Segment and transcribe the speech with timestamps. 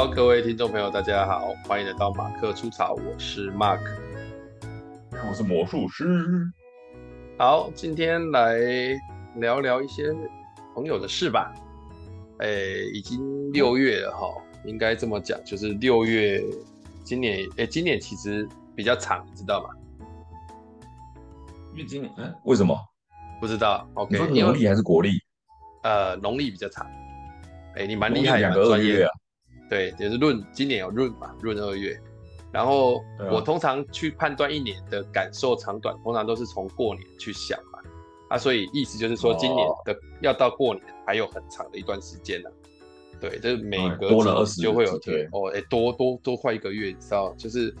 [0.00, 3.82] 好，各位听众朋友，大家好，欢迎来到马克出草，我是 Mark，
[5.28, 6.06] 我是魔术师。
[7.38, 8.58] 好，今天来
[9.36, 10.10] 聊聊一些
[10.74, 11.52] 朋友的事吧。
[12.38, 12.48] 哎，
[12.94, 14.26] 已经六月了哈，
[14.64, 16.42] 应该这么讲，就是六月，
[17.04, 19.68] 今年哎，今年其实比较长，你知道吗？
[21.72, 22.74] 因为今年，嗯，为什么？
[23.38, 23.86] 不知道。
[23.92, 25.10] OK，农历还是国历？
[25.82, 26.86] 呃，农历比较长。
[27.76, 29.10] 哎，你蛮厉害的，两个二月啊。
[29.70, 31.98] 对，也是闰，今年有闰嘛，闰二月。
[32.52, 37.78] 然后我通常去判断一年的感受长短，通常都是从过年去想嘛。
[38.28, 42.50] 啊，所以意思就是说，今年的要到过年还有很长的一段时间呢。
[43.20, 47.72] 对，就是每隔多了二十就会有对哦，哎，多多多快一个月，你知道，就是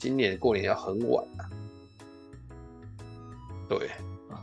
[0.00, 1.46] 今年过年要很晚啊。
[3.68, 3.88] 对
[4.28, 4.42] 啊，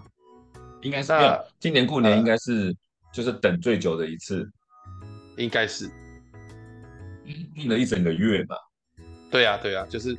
[0.82, 2.74] 应该是啊，今年过年应该是
[3.12, 4.50] 就是等最久的一次，
[5.36, 5.92] 应该是。
[7.56, 8.56] 订了一整个月吧。
[9.32, 10.16] 对啊，对啊，就是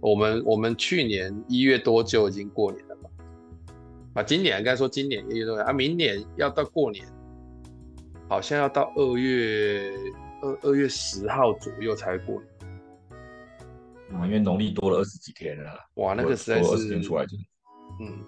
[0.00, 3.10] 我们我们去年一月多就已经过年了嘛。
[4.14, 7.06] 啊，今年应该说今年一月多啊，明年要到过年，
[8.28, 9.92] 好像要到二月
[10.42, 14.20] 二二月十号左右才会过年。
[14.20, 15.70] 啊，因为农历多了二十几天了。
[15.94, 17.36] 哇，那个实在是出来就
[18.00, 18.18] 嗯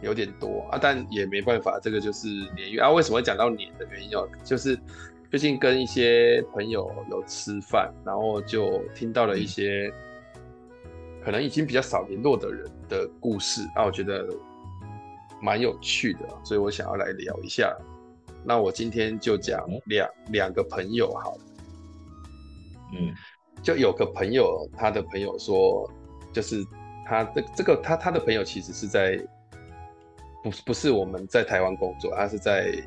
[0.00, 2.26] 有点多啊，但也没办法，这个就是
[2.56, 2.90] 年月啊。
[2.90, 4.76] 为什么会讲到年的原因哦，就是。
[5.28, 9.92] 最近跟一些朋友有吃饭，然后就听到了一些
[11.22, 14.24] 可能已经比较少联络的人的故事，啊，我觉得
[15.42, 17.76] 蛮有趣的，所以我想要来聊一下。
[18.44, 21.40] 那我今天就讲两两个朋友好了。
[22.92, 23.12] 嗯，
[23.64, 25.90] 就有个朋友，他的朋友说，
[26.32, 26.64] 就是
[27.04, 29.18] 他这这个他他的朋友其实是在
[30.44, 32.80] 不不是我们在台湾工作，他是在。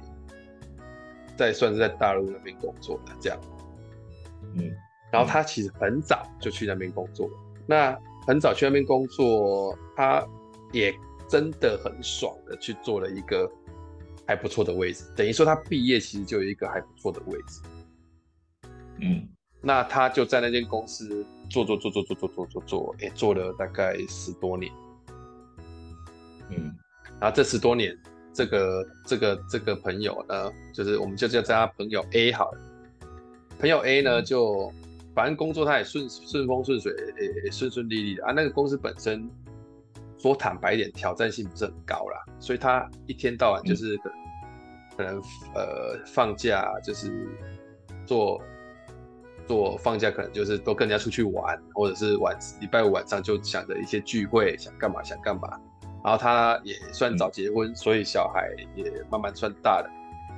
[1.40, 3.40] 在算是在大陆那边工作的这样，
[4.58, 4.70] 嗯，
[5.10, 7.30] 然后他其实很早就去那边工作，
[7.66, 10.22] 那很早去那边工作，他
[10.74, 10.94] 也
[11.30, 13.50] 真的很爽的去做了一个
[14.28, 17.62] 还不错的位置，等于说他毕业其实就有一个还不错的位置，
[19.00, 19.26] 嗯，
[19.62, 24.70] 那他就在那间公司做做做做做做做做做，哎，做了大概十多年，
[26.50, 26.76] 嗯，
[27.18, 27.98] 然后这十多年。
[28.34, 32.60] 这个这个这个朋友呢，就是我们就叫他朋友 A 好了。
[33.60, 34.72] 朋友 A 呢，就
[35.14, 38.32] 反正工作他也顺顺风顺水，也也顺顺利利的啊。
[38.32, 39.30] 那个公司本身
[40.18, 44.22] 说坦白一点，挑战性不是很高啦，所以他一天到晚就是可能，嗯、
[44.96, 45.22] 可能
[45.56, 47.28] 呃放假就是
[48.06, 48.42] 做
[49.48, 55.60] 做放假，可能就是都跟人家出去玩，或者是晚礼拜五晚上就想着一些聚会，想干嘛想干嘛。
[56.04, 59.90] 然后他也算早结婚，嗯、所以小孩也慢慢算大了，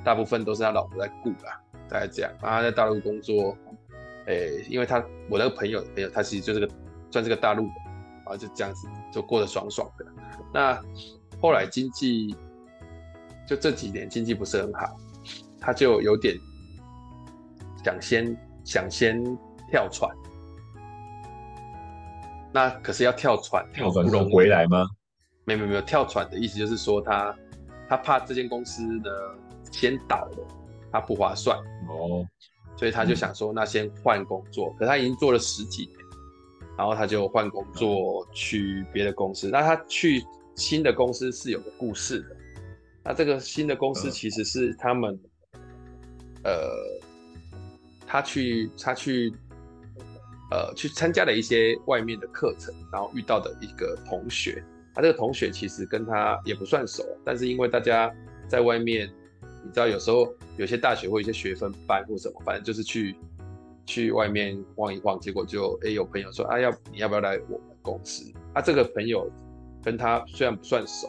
[0.04, 2.32] 大部分都是他老婆在顾啦，大概这样。
[2.42, 3.56] 然后他在大陆工作，
[4.26, 4.98] 诶，因为他
[5.30, 6.68] 我那个朋友朋友，他其实就是个
[7.10, 7.74] 算是个大陆人，
[8.16, 10.04] 然后就这样子就过得爽爽的。
[10.52, 10.82] 那
[11.40, 12.34] 后来经济
[13.46, 14.96] 就这几年经济不是很好，
[15.60, 16.36] 他就有点
[17.84, 19.22] 想先想先
[19.70, 20.10] 跳船。
[22.52, 24.84] 那可是要跳船，跳船不能回来吗？
[25.44, 27.36] 没有没有没有跳船的意思，就是说他
[27.88, 29.10] 他怕这间公司呢
[29.70, 30.46] 先倒了，
[30.90, 31.58] 他不划算
[31.88, 32.26] 哦，
[32.76, 34.70] 所以他就想说，那先换工作。
[34.70, 35.96] 嗯、可他已经做了十几年，
[36.78, 39.48] 然后他就换工作去别的公司。
[39.50, 40.22] 那他去
[40.54, 42.36] 新的公司是有个故事的。
[43.04, 45.18] 那这个新的公司其实是他们，
[46.44, 46.70] 呃，
[48.06, 49.32] 他去他去
[50.50, 54.62] 呃去参加了一些外面的课程，然后遇到的一个同学。
[54.94, 58.12] 他这个同学其实跟他也不算熟，但是因为大家
[58.46, 59.08] 在外面，
[59.64, 63.16] 你知道有时候有些大学会有一些学分班或什么，反正就是去
[63.86, 68.30] 去外面晃一晃，结果就哎有朋友说啊要你要不要来我们公司？
[68.54, 69.30] 他、啊、这个朋友
[69.82, 71.08] 跟他虽然不算熟，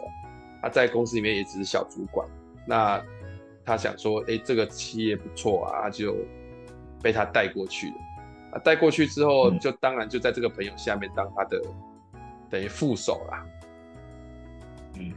[0.61, 2.27] 他在公司里面也只是小主管，
[2.65, 3.03] 那
[3.65, 6.15] 他想说哎这个企业不错啊，他就
[7.01, 7.93] 被他带过去了。
[8.53, 11.61] 啊带过去之后，就当然就在这个朋友下面当他的
[12.49, 13.45] 等于副手啦。
[14.99, 15.13] 嗯，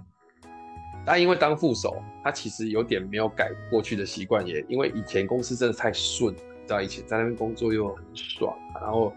[1.05, 9.13] 但因为当副手，他其实有点没有改过去的习惯，也因为以前公司真的太顺，你知道以前在那边工作又很爽，然后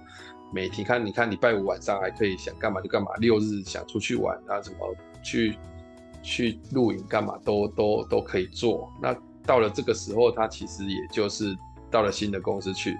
[0.53, 5.57] 每天看你看礼拜五晚上还可以想干嘛就干嘛，六日想出去玩啊什么去
[6.21, 8.91] 去露营干嘛都都都可以做。
[9.01, 9.15] 那
[9.45, 11.55] 到了这个时候，他其实也就是
[11.89, 12.97] 到了新的公司去，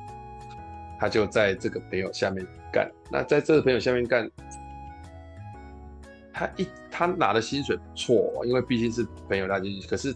[1.00, 2.90] 他就在这个朋友下面干。
[3.12, 4.30] 那在这个朋友下面干。
[6.40, 10.16] 他一他拿的薪水不错，因为毕竟是朋友拉进去，可是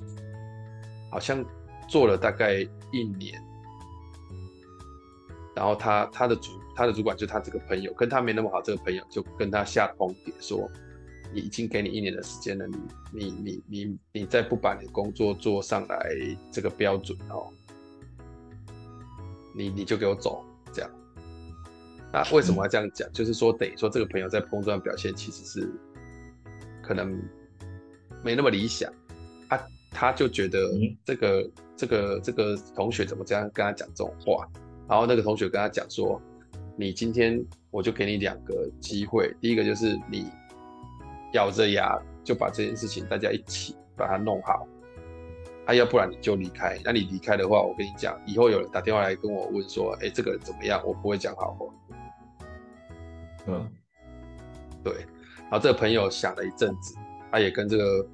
[1.12, 1.44] 好像
[1.90, 3.44] 做了大概一年，
[5.54, 10.72] 然后他他的主他的主管就他这个朋友，跟他没那么好，这个朋友就跟他下通牒说，
[11.34, 12.78] 你已经给你一年的时间了，你
[13.12, 16.10] 你你你你再不把你工作做上来
[16.50, 17.52] 这个标准哦，
[19.54, 20.42] 你你就给我走，
[20.72, 20.90] 这样。
[22.14, 23.12] 那为什么要这样讲？
[23.12, 25.70] 就是说等于说这个朋友在工作上表现其实是
[26.84, 27.18] 可能
[28.22, 28.92] 没那么理想，
[29.48, 29.60] 啊，
[29.90, 30.60] 他就觉得
[31.06, 34.48] 这个、嗯、这个这个同学怎么这样跟他讲这种话？
[34.88, 36.22] 然后那个同学跟他讲说
[36.78, 37.42] ：“你今天
[37.72, 40.30] 我就给你两个机会，第一个就是你
[41.34, 44.68] 咬着牙就把这件事情大家一起把它弄好，
[45.66, 46.78] 啊，要不然你就离开。
[46.84, 50.84] 那你离开的话，我跟你讲，以后有人打电话来跟我问说，哎，这个人怎么样？
[50.86, 51.74] 我不会讲好话。
[53.48, 53.72] 嗯，
[54.84, 54.94] 对。
[55.54, 56.96] 然后这个朋友想了一阵子，
[57.32, 58.08] 他也跟这个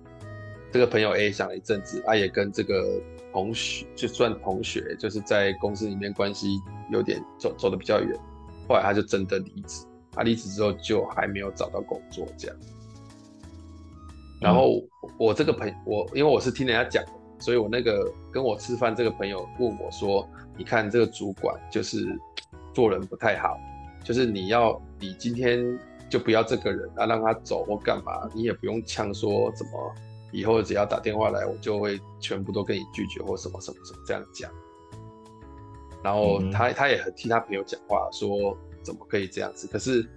[0.74, 3.02] 这个朋友 A 想了一阵子，他也跟这个。”
[3.32, 6.60] 同学就算同学，就是在公司里面关系
[6.92, 8.20] 有点走走得比较远，
[8.68, 9.86] 后来他就真的离职。
[10.12, 12.58] 他离职之后就还没有找到工作，这样。
[14.42, 14.84] 然后
[15.20, 17.04] 我这个朋友，我因为我是听人家讲，
[17.38, 20.28] 所以我那个跟我吃饭这个朋友问我说
[20.58, 22.20] ：“你看这个主管就是
[22.74, 23.60] 做人不太好，
[24.04, 25.64] 就是你要你今天
[26.10, 29.72] 就不要这个人啊，让他走或干嘛，你也不用呛说怎么。”
[30.32, 34.52] 以后只要打电话来，我就会全部都跟你拒绝或什么什么什么这样讲。
[36.04, 39.68] 然后他他也很替他朋友讲话，说怎么可以这样子？
[39.68, 40.08] 可是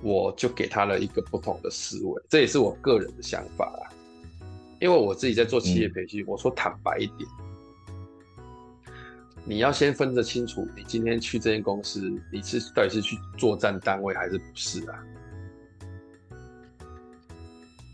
[0.00, 3.90] 我就给他了一个不同的思维，这也是我个人的想法啦。
[4.80, 7.28] 因为我自己在做企业培训，我说坦白一点，
[9.48, 12.00] 你要先分得清楚，你今天去这间公司，
[12.32, 14.98] 你是到底是去作战单位还是不是啊？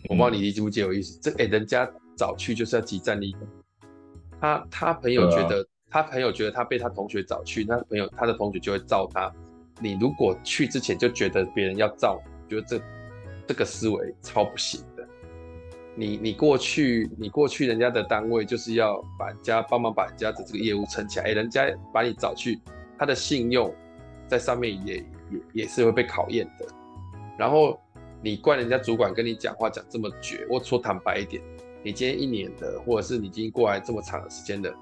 [0.09, 3.37] 我不知道你理不理解我意思，这哎、欸，人家早去就是要集战力。
[4.41, 9.31] 他他朋友觉得，啊、他朋友觉得他被他同学找去，他朋友他的同学就会罩他。
[9.79, 12.19] 你如果去之前就觉得别人要罩，
[12.49, 12.83] 觉得这
[13.47, 14.92] 这个思维超不行的。
[15.95, 22.61] 你你过去你过去人家的单位就是要把人家帮忙把人家的这个业务撑起来，哎、人家把你找去，
[22.99, 23.75] 他的信用
[24.27, 25.05] 在上面也也
[25.53, 26.67] 也是会被考验的。
[27.39, 27.79] 然后。
[28.25, 31.43] 你怪人家主管跟你讲话讲这么绝，我说坦白一点，
[31.83, 34.73] 你今天一年的，或者是你今天过来这么长的时间的，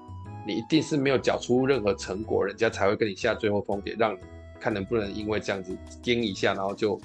[0.45, 4.19] 你一定是没有缴出任何成果，人家才会跟你下最后通牒，让你
[4.59, 7.01] 看能不能因为这样子盯一下，然后就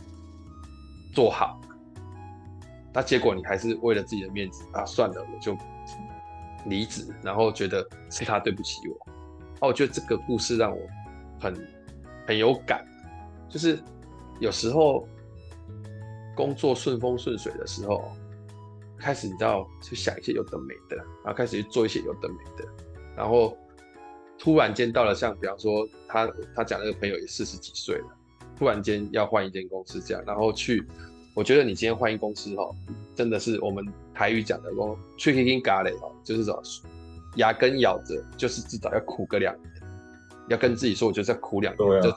[1.15, 1.59] 做好。
[2.97, 5.55] 那结果你还是为了自己的面子啊，算了，我就
[6.65, 8.95] 离职，然后觉得是他对不起我。
[9.61, 10.83] 哦，我觉得这个故事让我
[11.39, 11.55] 很
[12.27, 12.83] 很有感，
[13.49, 13.79] 就是
[14.41, 15.07] 有时候。
[16.37, 18.13] 工作顺风顺水的时候，
[18.99, 22.69] 开始你知道去想一些有的没的，然后开始去做一些有的没的，
[23.17, 23.57] 然后
[24.39, 28.19] 突然间到了像比方说他他讲那个朋友也四十几岁了，
[28.55, 30.87] 突然间要换一间公司这样，然后去，
[31.37, 32.75] 我觉得你今天换一公司哦，
[33.15, 36.61] 真的是我们台语讲的说脆皮跟咖喱哦，就是说
[37.37, 39.71] 牙根咬着，就是至少要苦个两年，
[40.49, 41.89] 要跟自己说，我就是要苦两年。
[41.89, 42.17] 对啊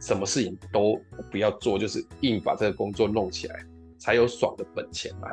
[0.00, 0.98] 什么事情都
[1.30, 3.66] 不要做，就是硬把这个工作弄起来，
[3.98, 5.28] 才有爽的本钱嘛。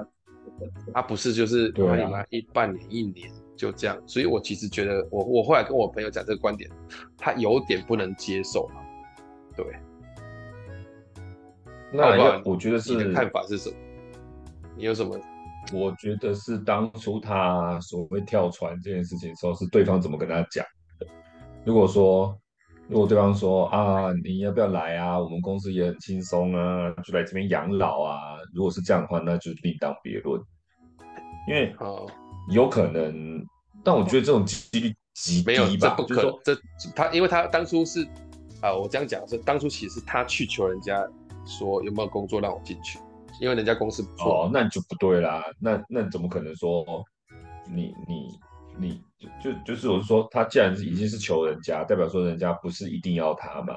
[0.94, 6.70] 他不是就是你妈一半年一年就这样，所以我其实觉得我我后来跟我朋友讲这个观点，
[7.18, 8.70] 他有点不能接受。
[9.56, 9.66] 对，
[11.92, 13.76] 那我我觉得是你的看法是什么？
[14.76, 15.20] 你有什么？
[15.74, 20.66] 我觉得是当初他所谓跳船这件事情的时候，是对方怎么跟他讲
[21.00, 21.08] 的。
[21.66, 22.38] 如果说。
[22.90, 25.20] 如果对方说啊，你要不要来啊？
[25.20, 28.38] 我们公司也很轻松啊，就来这边养老啊。
[28.54, 30.42] 如果是这样的话，那就另当别论。
[31.50, 31.76] 因为
[32.50, 33.46] 有可能，
[33.84, 35.52] 但我觉得这种几率极低吧。
[35.52, 36.34] 没有，这不可能。
[36.46, 36.58] 这
[36.96, 38.08] 他，因为他当初是
[38.62, 41.06] 啊，我这样讲是当初其实是他去求人家
[41.48, 43.00] 说有没有工作让我进去，
[43.42, 44.44] 因为人家公司不错。
[44.44, 45.44] 哦，那你就不对啦。
[45.60, 46.86] 那那怎么可能说
[47.68, 48.40] 你你？
[48.80, 53.74] 你就就就是我是说，他既然已经是求人家，代表说人家不是一定要他嘛。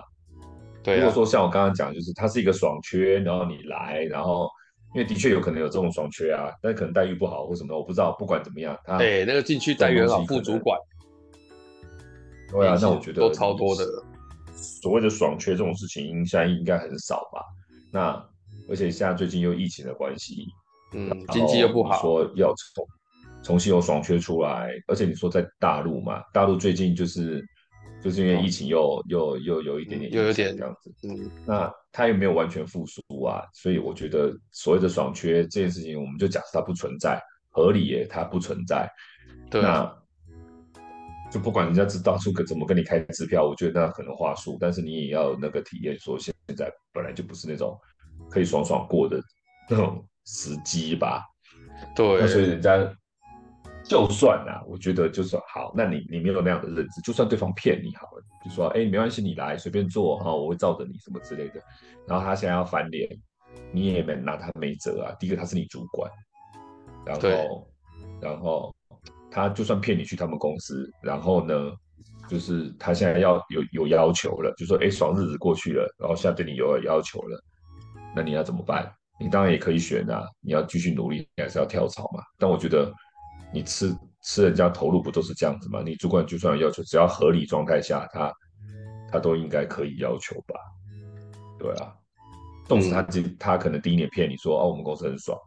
[0.83, 0.99] 对、啊。
[0.99, 4.47] 如果说像我刚刚讲，就是他是一个爽缺，然后你来，然后
[4.95, 8.13] 因为的确有可能有这种爽缺啊，但可能待遇不好或什么，我不知道。
[8.19, 10.79] 不管怎么样，他对那个进去待遇好，副主管。
[12.51, 13.87] 对啊，那我觉得都超多的。
[14.55, 17.41] 所谓的爽缺这种事情，应该应该很少吧？
[17.93, 18.25] 那
[18.69, 20.47] 而且现在最近又疫情的关系，
[20.93, 22.87] 嗯，经济又不好，说要重。
[23.43, 27.43] 重新有爽缺出来，而且你说在大陆嘛，大陆最近就是
[28.03, 37.19] 就是因为疫情又、哦、又又有一点点，又有点这样子，嗯，那它又没有完全复苏啊，所以我觉得所谓的爽缺这件事情，我们就假设它不存在，
[37.49, 38.87] 合理耶，它不存在。
[39.51, 39.91] 对，那
[41.31, 47.79] 就不管人家知道出个怎么跟你开支票，我觉得那可能话术，但是你也要那个体验，说现在本来就不是那种
[48.29, 49.23] 可以爽爽过的
[49.69, 51.25] 那种时机吧。
[51.95, 52.77] 对，那所以人家
[53.85, 61.63] 就算啊，我觉得就算好，那你你没有那样的认知，就算对方骗你好了，就说哎没关系，你来随便做哈，我会罩着你什么之类的。
[62.09, 63.09] 然后他现在要翻脸，
[63.73, 65.15] 你也没拿他没辙啊。
[65.21, 66.11] 第一个他是你主管，
[67.07, 67.71] 然后
[68.21, 68.75] 然后。
[69.31, 71.55] 他就算骗你去他们公司，然后呢，
[72.29, 77.41] 就是他现在要有有要求了，就说哎，爽日子过去了，然后现在对你有了要求了，
[78.15, 78.93] 那你要怎么办？
[79.19, 82.23] 你当然也可以选啊，你要继续努力，你还是要跳槽嘛。
[82.39, 82.93] 但我觉得
[83.53, 85.83] 你吃吃人家投入不都是这样子吗？
[85.85, 88.33] 你主管就算有要求，只要合理状态下，他
[89.13, 90.55] 他都应该可以要求吧？
[91.59, 91.93] 对啊，
[92.67, 95.39] 纵使他第他可能第一年骗你说哦，我们公司很爽。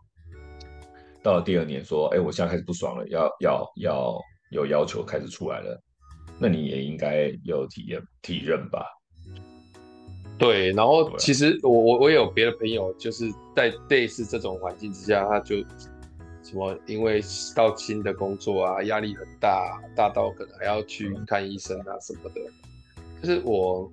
[1.24, 5.82] 到了第二年，说：“哎，我现在开始不爽了，要要要有要求开始出来了，
[6.38, 8.86] 那你也应该有体验体认吧？”
[10.38, 15.56] 对，然后其实我我我也有别的朋友，就是在类似这种环境之下，他就
[16.44, 17.22] 什么因为
[17.56, 22.42] 到新的工作啊，压力很大，大到可能还要去看医生啊什么的。
[23.22, 23.89] 就是我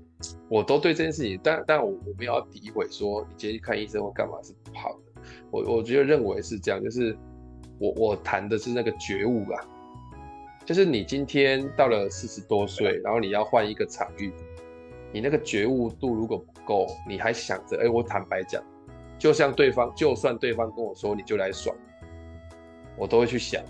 [0.49, 5.10] 我都对这件事情，但但我我没有要诋毁说你今天去看医生或干嘛是不好的。
[5.51, 7.17] 我我觉得认为是这样，就是
[7.79, 9.65] 我我谈的是那个觉悟啊，
[10.65, 14.33] 就是你今天到了四十多岁，然后你要换一个场域，
[15.13, 18.63] 你那个觉悟度如果不够，你还想着，哎，我坦白讲，
[19.19, 21.75] 就像对方，就算对方跟我说你就来爽，
[22.97, 23.63] 我都会去想，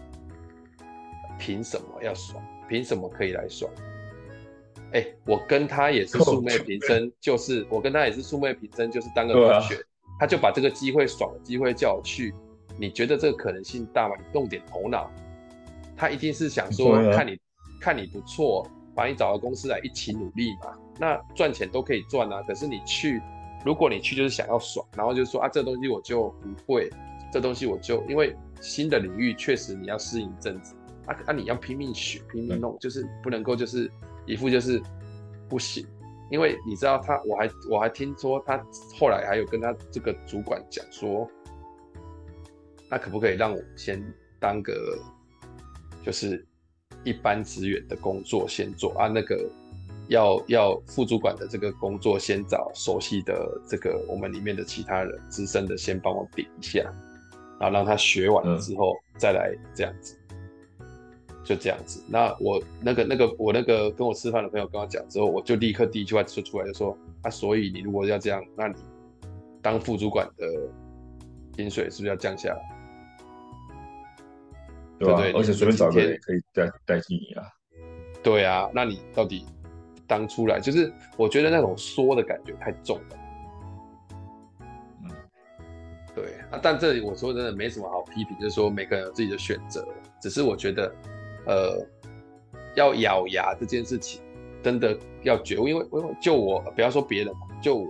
[1.39, 2.43] 凭什么要爽？
[2.69, 3.71] 凭什么可以来爽？
[4.93, 9.77] 哎，我跟他也是素昧平生，就是我跟他也是素昧平生，就是当个同学。
[10.21, 12.35] 他就把这个机会爽的机会叫我去，
[12.79, 14.15] 你觉得这个可能性大吗？
[14.19, 15.11] 你动点头脑，
[15.97, 17.41] 他一定是想说看你
[17.81, 20.77] 看你不错，把你找到公司来一起努力嘛。
[20.99, 23.19] 那赚钱都可以赚啊，可是你去，
[23.65, 26.91] 如果你去就是想要爽，然后就说啊这东西我就不会，
[27.33, 30.75] 这东西我就因为新的领域确实你要适应一阵子，
[31.07, 33.91] 啊啊你要拼命学拼命弄，就是不能够就是
[34.27, 34.83] 一副就是
[35.49, 35.87] 不行。
[36.31, 38.65] 因为你知道他，我还我还听说他
[38.99, 41.29] 后来还有跟他这个主管讲说，
[42.89, 44.01] 那可不可以让我先
[44.39, 44.97] 当个
[46.05, 46.47] 就是
[47.03, 49.09] 一般职员的工作先做啊？
[49.09, 49.51] 那个
[50.09, 56.83] 要要副主管的这个工作先找熟悉的这个我们里面的其他人资深的先帮我顶一下，
[57.59, 60.17] 然后让他学完了之后再来这样子。
[61.51, 68.77] 就这样子，那我那个那个我那个跟我吃饭的朋友跟我讲之后，我就立刻第一句话说出来就说啊，所以你如果要这样，那你
[69.61, 70.47] 当副主管的
[71.57, 72.61] 薪水是不是要降下来？
[75.01, 75.17] 对吧？
[75.21, 77.43] 对对，而且随便找个可以代代替你啊。
[78.23, 79.45] 对啊，那你到底
[80.07, 83.17] 当出来就是我觉得那种说的感觉太重了。
[85.03, 85.11] 嗯，
[86.15, 89.85] 对啊，但这里我说真的没什么好批评，就是说每个人有自己的选择，
[90.23, 90.95] 只是我觉得。
[91.47, 91.87] 呃，
[92.75, 94.21] 要咬牙这件事情，
[94.63, 97.87] 真的要觉悟，因为因为就我不要说别人，就我，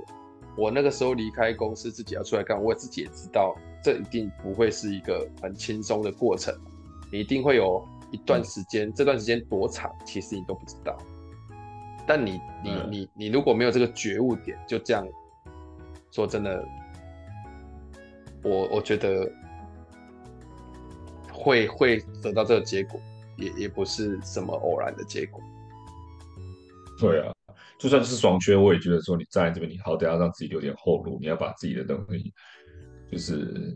[0.56, 6.54] 我那个时候离开公司自己要出来干，我自己也知道，这一定不会是一个很轻松的过程，
[7.12, 10.96] 你一定会有一段时间，嗯、这段时间多长，其实你都不知道。
[12.06, 15.06] 但你你你你如果没有这个觉悟点，就这样
[16.10, 16.64] 说，真的，
[18.42, 19.30] 我我觉得
[21.32, 23.00] 会会得到这个结果。
[23.40, 25.40] 也也不是什么偶然的结果。
[26.98, 27.32] 对啊，
[27.78, 32.30] 就算是爽缺，我也觉得说你站在这边，你好歹要让自己留点后路，你要把自己的东西，
[33.10, 33.74] 就是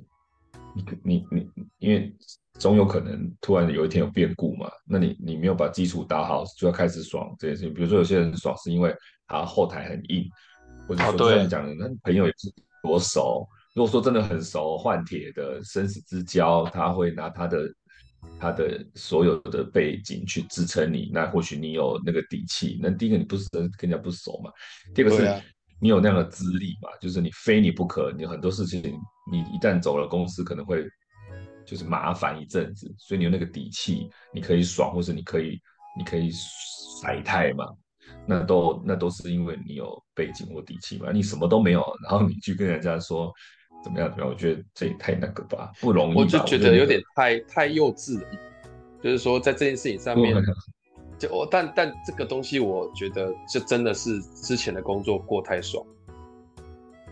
[0.75, 2.15] 你你你，因为
[2.59, 7.73] 总有可能突然有一天有变故嘛，那你你没有把基础打好，就要开始爽这件事情。
[7.73, 8.95] 比如说有些人爽是因为
[9.27, 10.29] 他后台很硬，
[10.87, 12.53] 或者说就像你讲的，那朋友也是
[12.83, 13.49] 多熟。
[13.75, 17.73] 如果说真的很熟，换铁的生死之交，他会拿他的。
[18.39, 22.79] 他的所有的背景去支撑你，那或许你有那个底气。
[22.83, 24.51] 那第一个你不是跟人家不熟嘛，
[24.95, 25.43] 第二个是
[25.81, 28.13] 你有那样的资历嘛，就是你非你不可。
[28.13, 28.81] 你很多事情，
[29.31, 30.85] 你一旦走了公司，可能会
[31.65, 35.59] 就是麻烦一阵子，所以你有那个底气，你可以爽，或是你可以
[35.97, 36.31] 你可以
[37.01, 37.67] 甩态嘛。
[38.27, 41.13] 那都那都是因为你有背景或底气嘛。
[41.13, 43.33] 你什么都没有，然后你去跟人家说。
[43.85, 44.09] 怎么样？
[44.11, 44.29] 怎么样？
[44.29, 46.17] 我觉得这也太那个吧，不容易。
[46.17, 48.27] 我就觉得有点太太幼稚了，
[49.03, 50.35] 就是说在这件事情上面，
[51.19, 55.85] 就我但但这个东西，我觉得就真的是之前的工作过太爽，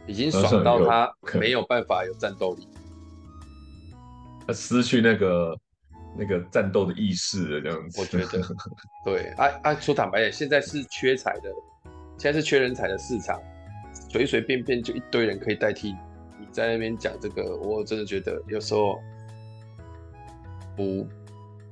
[0.06, 2.66] 已经爽到他没有办法有战斗力，
[4.46, 5.56] 他失去那个
[6.18, 8.00] 那个战斗的意识了，这样子。
[8.00, 8.42] 我觉得，
[9.04, 11.50] 对，啊啊，说坦白点，现在是缺才的，
[12.18, 13.40] 现在是缺人才的市场，
[14.10, 15.98] 随随便便就一堆人可以代替，你
[16.52, 18.98] 在那边讲这个，我真的觉得有时候
[20.76, 21.06] 不，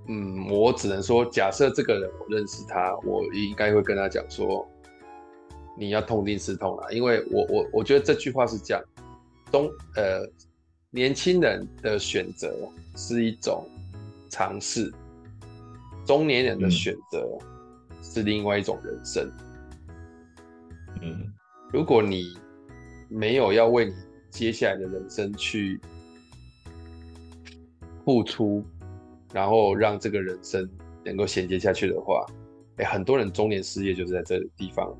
[0.08, 4.66] 嗯，我只能说，假设这个人我认识他，我应该会跟他讲说，
[5.78, 8.82] 你要痛定思痛啊，因为我我我觉得这句话是这样，
[9.52, 10.26] 中呃，
[10.90, 12.52] 年轻人的选择
[12.96, 13.64] 是一种。
[14.32, 14.88] 尝试，
[16.06, 17.36] 中年人的选择
[18.00, 19.28] 是另外一种人生。
[21.02, 21.26] 嗯，
[21.72, 22.38] 如果你
[23.08, 23.92] 没有要为你
[24.30, 25.80] 接下来的人生去
[28.04, 28.64] 付出，
[29.32, 30.68] 然后让这个人生
[31.04, 32.24] 能够衔接下去的话，
[32.76, 34.94] 哎，很多人中年失业就是在这个地方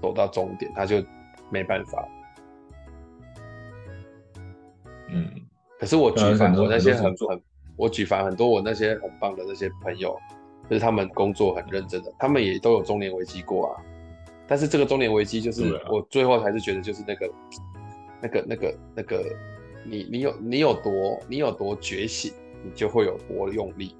[0.00, 1.02] 走到终点，他就
[1.50, 2.08] 没办法。
[5.08, 5.30] 嗯，
[5.80, 7.40] 可是我举凡我那些很很。
[7.76, 10.16] 我举凡很多我那些很棒的那些朋友，
[10.70, 13.82] 就是他们工作很认真的，他们也都有中年危机过啊。
[14.46, 17.28] 但是这个中年危机，就是我最后还是觉得，就是那个、
[18.24, 19.22] 那个、那个、那个，
[19.84, 22.32] 你你有你有多你有多觉醒，
[22.64, 23.94] 你就会有多用力；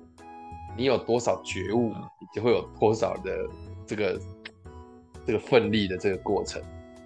[0.78, 3.30] 你有多少觉悟，你就会有多少的
[3.86, 4.20] 这个
[5.26, 6.62] 这个奋力的这个过程。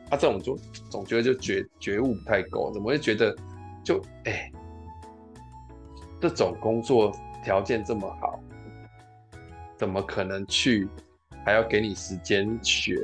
[0.09, 0.57] 他、啊、这种就
[0.89, 3.37] 总觉得就觉觉悟不太够，怎么会觉得
[3.83, 4.33] 就哎？
[4.33, 4.53] 欸
[6.21, 7.13] 这种工作
[7.45, 8.41] 条件这么好，
[9.77, 10.89] 怎么可能去？
[11.45, 12.97] 还要给你时间学，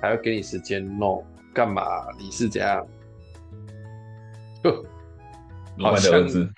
[0.00, 1.24] 还要给你时间弄，
[1.54, 1.82] 干嘛？
[2.18, 2.86] 你是怎样？
[5.78, 6.48] 老板的儿子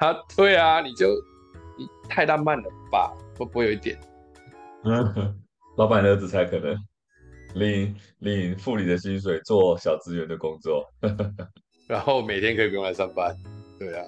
[0.00, 0.14] 啊？
[0.36, 1.08] 对啊，你就
[1.76, 3.12] 你太浪漫了吧？
[3.36, 3.98] 会不会有一点？
[4.84, 5.36] 嗯，
[5.76, 6.76] 老板的儿子才可能
[7.54, 10.86] 领领副理的薪水，做小职员的工作，
[11.88, 13.34] 然后每天可以不用来上班。
[13.78, 14.04] 对啊。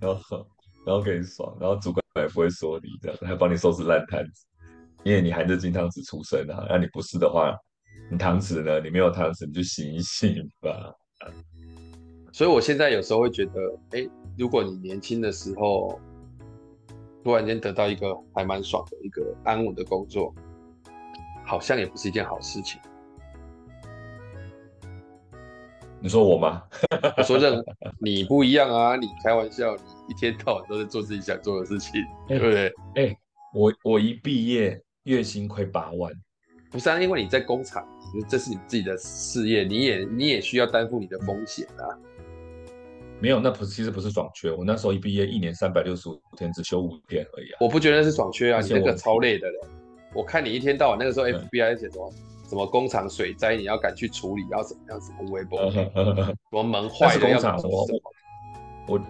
[0.00, 0.46] 然后，
[0.84, 4.44] 然后给你爽，然后主管也不会说你这样，还帮你收拾烂摊子，
[5.04, 6.66] 因为你含着金汤匙出生啊。
[6.68, 7.56] 那你不是的话，
[8.10, 8.80] 你汤匙呢？
[8.80, 10.92] 你没有汤匙，你就醒一醒吧。
[12.34, 13.52] 所以我现在有时候会觉得，
[13.92, 16.00] 哎，如果你年轻的时候
[17.22, 20.34] 突然间得到一个还蛮爽的一个安稳的工作，
[21.46, 22.80] 好像也不是一件好事情。
[26.00, 26.64] 你说我吗？
[27.16, 27.64] 我说这
[28.00, 28.96] 你不一样啊！
[28.96, 32.66] 你开玩笑，你一天到晚都在做自己想做的事情，欸、对不对？
[32.96, 33.18] 哎、欸，
[33.54, 36.12] 我我一毕业月薪快八万，
[36.68, 37.00] 不是啊？
[37.00, 37.86] 因为你在工厂，
[38.28, 41.86] 这是你自己的事业，你也你也需要担负你的风险啊。
[43.24, 44.50] 没有，那不是其实不是爽缺。
[44.52, 47.56] 我那时候一毕业，一年三百六十五天，只休五天而已啊。
[47.60, 49.56] 我不觉得是爽缺啊，你那个超累的嘞。
[50.14, 52.12] 我看你一天到晚那个时候 FBI 写什么？
[52.50, 55.10] 什么工厂水灾，你要赶去处理，要怎么样子？
[55.30, 55.90] 微博，什
[56.50, 57.88] 么 门坏的要什么？
[58.86, 59.00] 我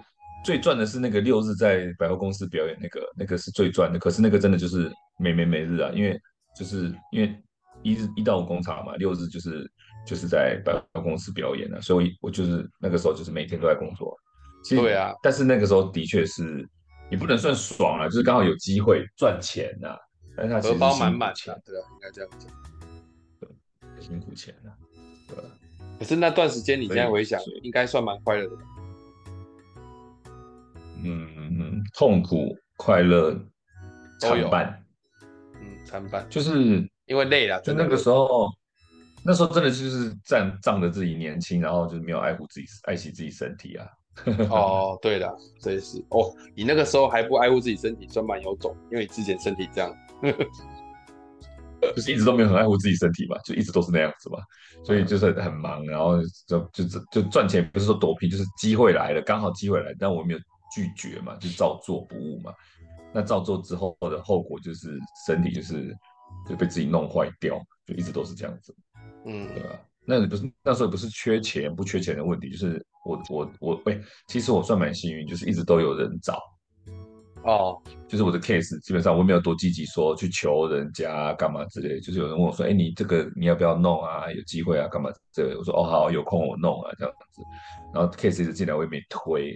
[0.45, 3.99] 最赚的是那个六日在百货公司表演那个，那个是最赚的。
[3.99, 6.17] 可是那个真的就是每每每日啊，因为
[6.57, 7.35] 就是因为
[7.83, 9.69] 一日一到五工厂嘛，六日就是
[10.05, 14.15] 就是在百货公司表演啊，所以我就是那个时候就是每天都在工作。
[14.63, 16.67] 其实对啊，但是那个时候的确是
[17.09, 19.97] 也不能算爽啊，就是刚好有机会赚钱啊，
[20.35, 22.49] 但是他荷包满满的，对啊，应该这样讲。
[23.99, 24.71] 辛苦钱了，
[25.27, 25.37] 对。
[25.97, 28.57] 可是那段时间，你现在回想，应该算蛮快乐的。
[31.03, 33.35] 嗯嗯，痛苦、快乐
[34.19, 34.83] 参半。
[35.61, 37.59] 嗯，参半，就是因为累了。
[37.61, 38.51] 就那个时候，
[39.25, 43.87] 那时候真的就是仗仗着自己年轻，然后就是没有爱护自己、爱惜自己身体啊。
[44.49, 46.31] 哦，对的，这也是哦。
[46.55, 49.91] 你那个时候还不爱护自己身体，算蛮有种，因为你之前身体这样。
[51.95, 54.39] 就是一直都没有很爱护自己身体嘛，就一直都是那样子嘛，
[54.83, 60.39] 所以就是很忙，然后就就就赚钱，不是说躲避，就是机会来了，刚好机会来，但我没有
[60.73, 62.53] 拒绝嘛，就照做不误嘛。
[63.13, 65.95] 那照做之后的后果就是身体就是
[66.49, 68.75] 就被自己弄坏掉，就一直都是这样子，
[69.25, 69.69] 嗯，对吧？
[70.05, 76.39] 那不是那时候不是缺钱不缺钱的问题，就是我我我喂，其实我算蛮幸运，就是一直都有人找。
[77.43, 84.31] 哦，就是我的 case，基本上我没有多积极说去求人家干嘛之类，就是有人问我说，哎，你这个你要不要弄啊？
[84.31, 85.57] 有机会啊，干嘛之类的。
[85.59, 87.41] 我说，哦，好，有空我弄啊，这样子。
[87.93, 89.51] 然后 case 一直进来，我也没推，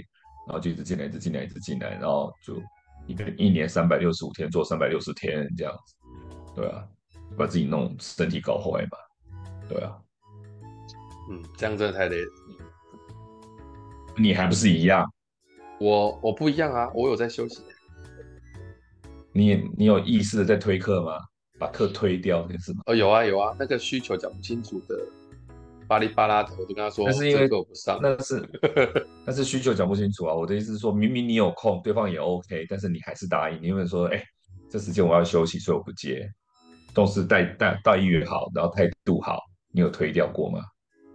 [0.47, 2.61] 然后就一直进来，一直进来，一直进来，然后就
[3.07, 5.95] 一个一年三百六十五天做三百六十天这样子，
[6.55, 6.87] 对啊，
[7.35, 8.97] 把自己弄身体搞坏嘛，
[9.69, 9.95] 对啊，
[11.29, 12.31] 嗯，这样真的太累了。
[14.17, 15.05] 你还不是一样？
[15.79, 17.61] 我我不一样啊，我有在休息。
[19.31, 21.13] 你你有意识的在推课吗？
[21.59, 22.81] 把课推掉这是吗？
[22.87, 24.97] 哦，有啊有啊，那个需求讲不清楚的
[25.87, 28.43] 巴拉巴拉的，我就跟他说，那是因为我不上，那是
[29.23, 30.33] 那是需求讲不清楚啊。
[30.33, 34.23] 我的意思是说，明明你有空，对方也 OK，但是你还是答应，你会说，哎、欸，
[34.69, 36.27] 这时间我要休息，所以我不接。
[36.91, 39.39] 都是待待待遇好，然后态度好，
[39.71, 40.59] 你有推掉过吗？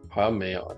[0.08, 0.76] 好像没有，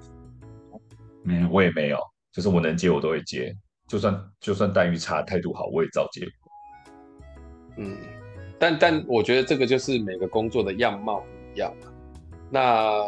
[1.22, 1.98] 没有，我也没有，
[2.32, 3.54] 就是我能接我都会接，
[3.88, 6.26] 就算就算待遇差，态度好，我也照接。
[7.76, 7.96] 嗯。
[8.58, 11.70] 但但我觉得这个就是每个工作的样貌不一样。
[12.50, 13.02] 那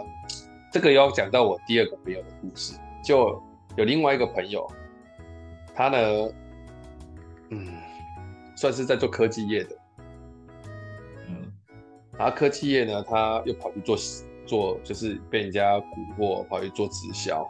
[0.70, 3.42] 这个要讲到我第二个朋友的故事，就
[3.76, 4.70] 有另外一个朋友，
[5.74, 6.33] 他呢，
[7.48, 7.66] 嗯，
[8.54, 9.76] 算是在做科技业的，
[11.28, 11.50] 嗯，
[12.18, 13.96] 然后科技业呢，他又跑去做
[14.49, 17.47] 做，就是被人家蛊惑，跑去做直销。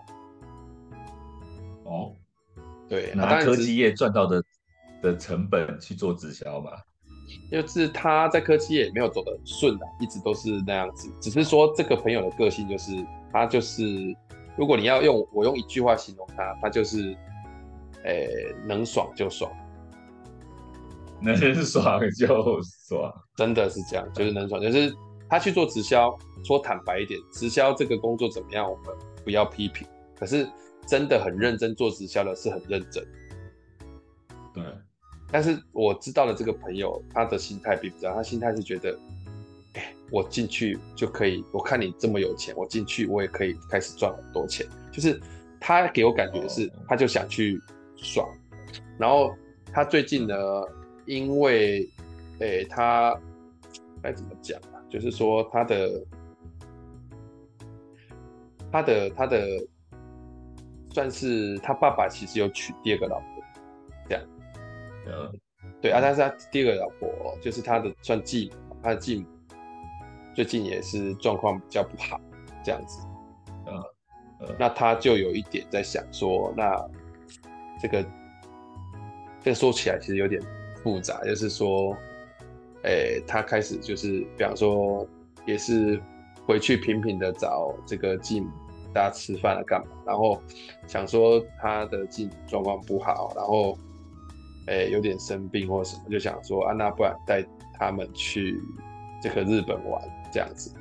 [1.84, 2.12] 哦，
[2.88, 4.42] 对，拿科技业赚到的
[5.02, 6.72] 的成本去做直销嘛。
[7.50, 11.12] 就是他在科技业也没有走得很顺的，一直都是那样子。
[11.20, 12.92] 只是说这个朋友的个性就是，
[13.30, 13.84] 他就是，
[14.56, 17.14] 如果你要用我用一句话形容他，他就是，
[18.04, 19.50] 诶、欸，能爽就爽，
[21.20, 24.58] 能爽就爽，真的是这样，就是能爽。
[24.60, 24.94] 就是
[25.28, 29.86] 他去做直销，说坦白一点，直销这个工作怎么样，我们不要批评。
[30.18, 30.48] 可是
[30.86, 33.06] 真的很认真做直销的是很认真，
[34.54, 34.64] 对。
[35.30, 38.16] 但是我知道的这个朋友，他的心态并不这样。
[38.16, 38.98] 他心态是觉得，
[39.74, 41.44] 哎、欸，我进去就可以。
[41.52, 44.66] 我看你这么有钱，我进去我也可以开始赚很多钱。
[44.90, 45.20] 就是
[45.60, 47.60] 他给我感觉是，他就想去
[47.94, 48.26] 爽。
[48.96, 49.34] 然后
[49.70, 50.34] 他最近呢，
[51.04, 51.86] 因为，
[52.40, 53.14] 哎、欸，他
[54.02, 54.77] 该怎么讲啊？
[54.88, 56.04] 就是说他的，
[58.72, 59.38] 他的，他的，
[60.90, 63.26] 算是他爸爸其实有娶第二个老婆，
[64.08, 64.24] 这样。
[65.06, 65.40] 嗯，
[65.80, 69.26] 对啊，但是他第二个老婆就是他的算继母，他的继母
[70.34, 72.20] 最近也是状况比较不好，
[72.62, 73.06] 这样子，
[73.66, 73.82] 嗯，
[74.40, 76.76] 嗯，那他就有一点在想说，那
[77.80, 78.02] 这个
[79.40, 80.40] 这个说起来其实有点
[80.82, 81.96] 复杂，就是说，
[82.82, 85.06] 哎、欸，他开始就是比方说
[85.46, 86.00] 也是
[86.46, 88.50] 回去频频的找这个继母，
[88.92, 90.42] 大家吃饭了干嘛，然后
[90.86, 93.78] 想说他的继母状况不好，然后。
[94.70, 97.42] 诶、欸，有点生病或什么，就想说啊，那不然带
[97.78, 98.60] 他们去
[99.22, 100.74] 这个日本玩这样子。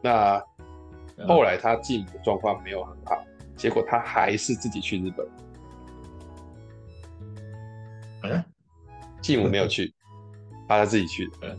[0.00, 0.40] 那
[1.26, 3.24] 后来他继母的状况没有很好，
[3.56, 5.26] 结果他还是自己去日本。
[8.22, 8.44] 嗯，
[9.20, 9.92] 继母没有去，
[10.78, 11.56] 他自己去的，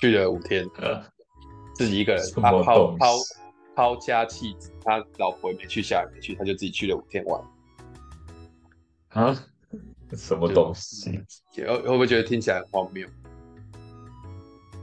[0.00, 0.66] 去了五天，
[1.74, 2.62] 自己一个人，他抛
[2.96, 3.16] 抛
[3.74, 7.42] 抛家弃子，他老婆也没去，小孩也没去，他就自己去了五天玩。
[9.08, 9.44] 啊？
[10.16, 11.20] 什么东西？
[11.54, 13.06] 会会不会觉得听起来很荒谬？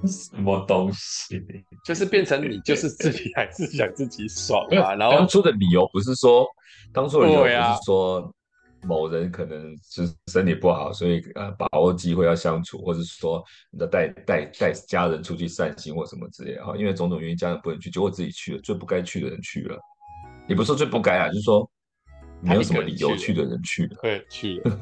[0.05, 1.43] 什么东西？
[1.83, 4.95] 就是变成你就是自己还是想自己爽嘛？
[4.95, 6.45] 然后当初的理由不是说，
[6.93, 8.33] 当初的理由不是说
[8.83, 16.75] 某人可能是身体不好，所以呃把握机会要相处，或者是说你的带带带家人出去散心或什么之类的哈。
[16.77, 19.79] 因为种种原因，家人不能去，结果自己去了，最不该去的人去了。
[20.47, 21.69] 也不是说最不该啊，就是说。
[22.39, 24.79] 没有什么理由去的人去了， 对，去了，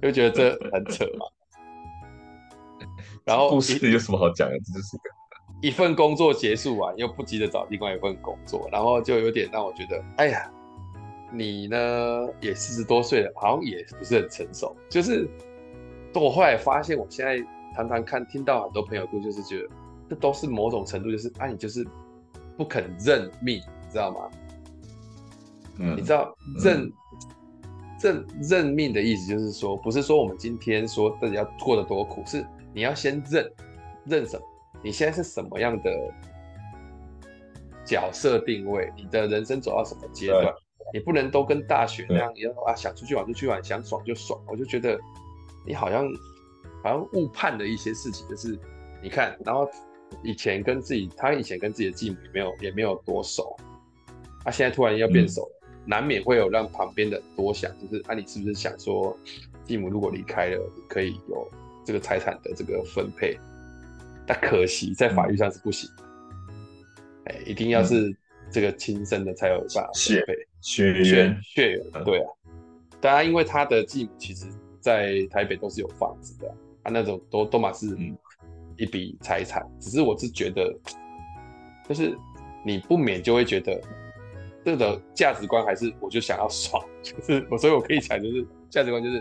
[0.00, 1.26] 就觉得这很扯嘛。
[3.24, 4.54] 然后故事有什么好讲的？
[4.54, 4.96] 这就是
[5.60, 10.48] 一份工作结束完，又不急着找另外一份工作，然后就有点让我觉得，哎呀，
[11.32, 14.76] 你呢也四十多岁了，好像也不是很成熟。
[14.88, 15.28] 就是
[16.14, 17.38] 我后来发现，我现在
[17.74, 19.68] 常常看听到很多朋友都就是觉得，
[20.10, 21.86] 这都是某种程度，就是啊，你就是
[22.56, 24.30] 不肯认命，你知道吗？
[25.78, 26.92] 嗯、你知道认
[28.02, 33.50] 认、嗯、认命的意思，就是说，不是说我们今天说自己要过得多苦，是你要先认
[34.04, 34.44] 认什么？
[34.82, 35.90] 你现在是什么样的
[37.86, 38.92] 角色定位？
[38.96, 40.52] 你的人生走到什么阶段？
[40.92, 44.40] 你不能都跟大学那样，然后啊，想出去玩就去玩，想爽就爽。
[44.46, 44.98] 我就觉得
[45.66, 46.06] 你好像
[46.82, 48.58] 好像误判了一些事情，就是
[49.02, 49.68] 你看，然后
[50.22, 53.56] 以前跟自己，他以前跟自己的继母也没有也没有多熟，
[54.44, 55.48] 他、啊、现在突然要变熟了。
[55.48, 59.18] 嗯难免会有让旁边的多想，就是啊，你是不是想说，
[59.64, 61.50] 继母如果离开了，你可以有
[61.84, 63.36] 这个财产的这个分配？
[64.24, 65.90] 但可惜在法律上是不行，
[67.24, 68.16] 哎、嗯欸，一定要是
[68.52, 70.34] 这个亲生的才有办法分配。
[70.60, 71.40] 血缘。
[71.42, 72.30] 血缘，对啊。
[73.00, 74.46] 当然，因为他的继母其实
[74.78, 76.48] 在台北都是有房子的，
[76.84, 77.96] 啊，那种都都嘛是
[78.76, 80.72] 一笔财产，只是我是觉得，
[81.88, 82.16] 就是
[82.64, 83.80] 你不免就会觉得。
[84.64, 89.20] 这个价值观还是，我就想要爽， 就是我，所以我可以讲，就是价值观就是，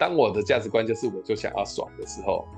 [0.00, 2.48] 当我的价值观就是我就想要爽的时候，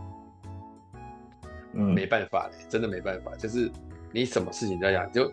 [1.72, 3.68] 嗯，没办法嘞，真的没办法，就是
[4.12, 5.32] 你什么事情都要讲，就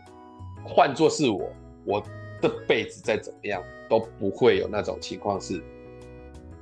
[0.68, 1.50] 换做是我，
[1.86, 2.04] 我
[2.42, 5.64] 这辈子再怎么样都不会有那种情况是，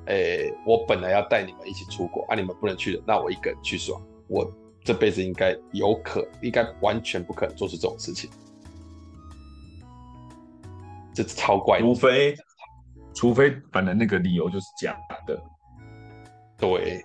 [0.05, 4.01] 诶，我本来要带你们一起出国啊，你们不能去的，那我一个人去爽。
[4.27, 4.49] 我
[4.83, 8.29] 这辈子应该有可，应该完全不可能做出这种事情。
[11.13, 12.35] 这超怪，除非，
[13.13, 15.41] 除非本来那个理由就是假的。
[16.57, 17.03] 对，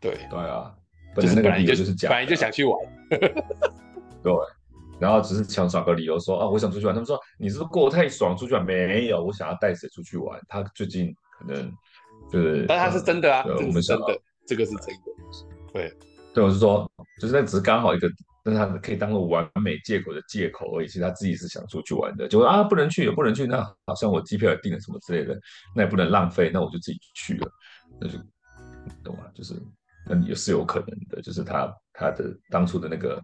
[0.00, 0.74] 对，对啊，
[1.14, 2.78] 本来那个理由就是假的，本来就想去玩。
[4.22, 4.32] 对，
[5.02, 6.94] 然后只是想找个理由说啊，我想出去玩。
[6.94, 9.22] 他们说你是不是过得太爽，出去玩没有？
[9.22, 10.40] 我想要带谁出去玩？
[10.48, 11.72] 他最近可能
[12.30, 15.02] 就是， 但他是真的啊，我们真的，这个是真的。
[15.72, 15.92] 对，
[16.32, 16.88] 对，我是说，
[17.20, 18.08] 就是那只是刚好一个。
[18.44, 25.38] 但是他可以当做完美借口的借口而已，其实他自己是想出去玩的，就说啊不能去也不能去，那好像我机票也订了什么之类的，
[25.76, 27.48] 那也不能浪费，那我就自己去了，
[28.00, 28.18] 那就
[29.04, 29.26] 懂吗？
[29.32, 29.54] 就是
[30.08, 33.22] 那也是有可能的，就是他他的当初的那个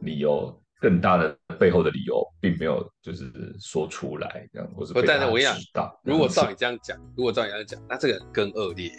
[0.00, 5.56] 理由，更大的背后的理由，并没有就是说出来这样，或是不但是我跟你讲，
[6.02, 8.90] 如果照你这样讲，如果照你这样讲，那这个更恶劣，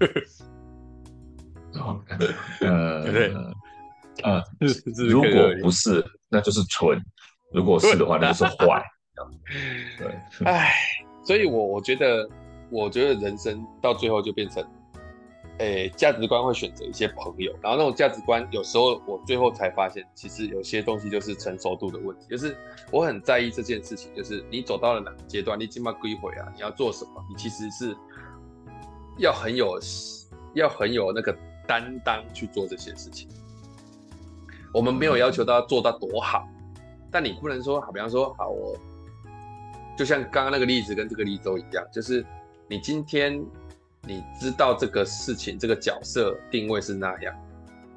[2.60, 3.34] 呃， 对不对？
[4.22, 4.68] 啊、嗯，
[5.08, 6.96] 如果不是，那就是蠢；
[7.52, 8.80] 如果是的话，那就是坏。
[9.98, 10.06] 对，
[10.44, 10.72] 哎，
[11.24, 12.28] 所以我我觉得，
[12.70, 14.64] 我觉得人生到最后就变成，
[15.58, 22.26] 诶，价值观会选择一些朋友，然后那种价值观，有时候我最后才发现，其实有些东西就是成熟度的问题。
[22.28, 22.56] 就是
[22.90, 27.96] 我很在意这件事情，就是你走到了哪个阶段，你起码归回啊，你要做什么，你其实是
[29.18, 29.78] 要很有，
[30.54, 31.36] 要很有那个
[31.68, 33.28] 担当去做这些事情。
[34.72, 36.48] 我们没有要求他做到多好，
[37.12, 38.76] 但你不能说好，比方说好，我
[39.96, 42.26] 就像刚刚那个例子跟这个例子都一样，就是
[42.66, 43.40] 你今天
[44.06, 47.34] 你知道这个事情这个角色定位是那样，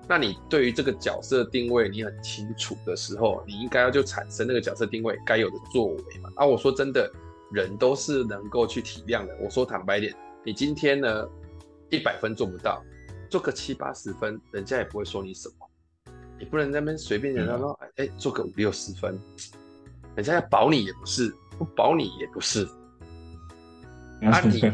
[0.08, 6.30] 那你对于这个角色定位你很清楚的时候，你应该要就产生那个角色定位该有的作为嘛。
[6.36, 7.12] 啊，我说真的，
[7.52, 9.36] 人都是能够去体谅的。
[9.41, 10.15] 我说坦白点，
[10.46, 11.28] 你今天呢
[11.89, 12.82] 一百分做不到，
[13.30, 15.67] 做个七八十分，人家也不会说你什么。
[16.39, 19.20] 你不能在那边随便人家说，哎、欸，做个五六十分，
[20.15, 22.65] 人家要保你也不是，不保你也不是，
[24.22, 24.72] 啊 你，你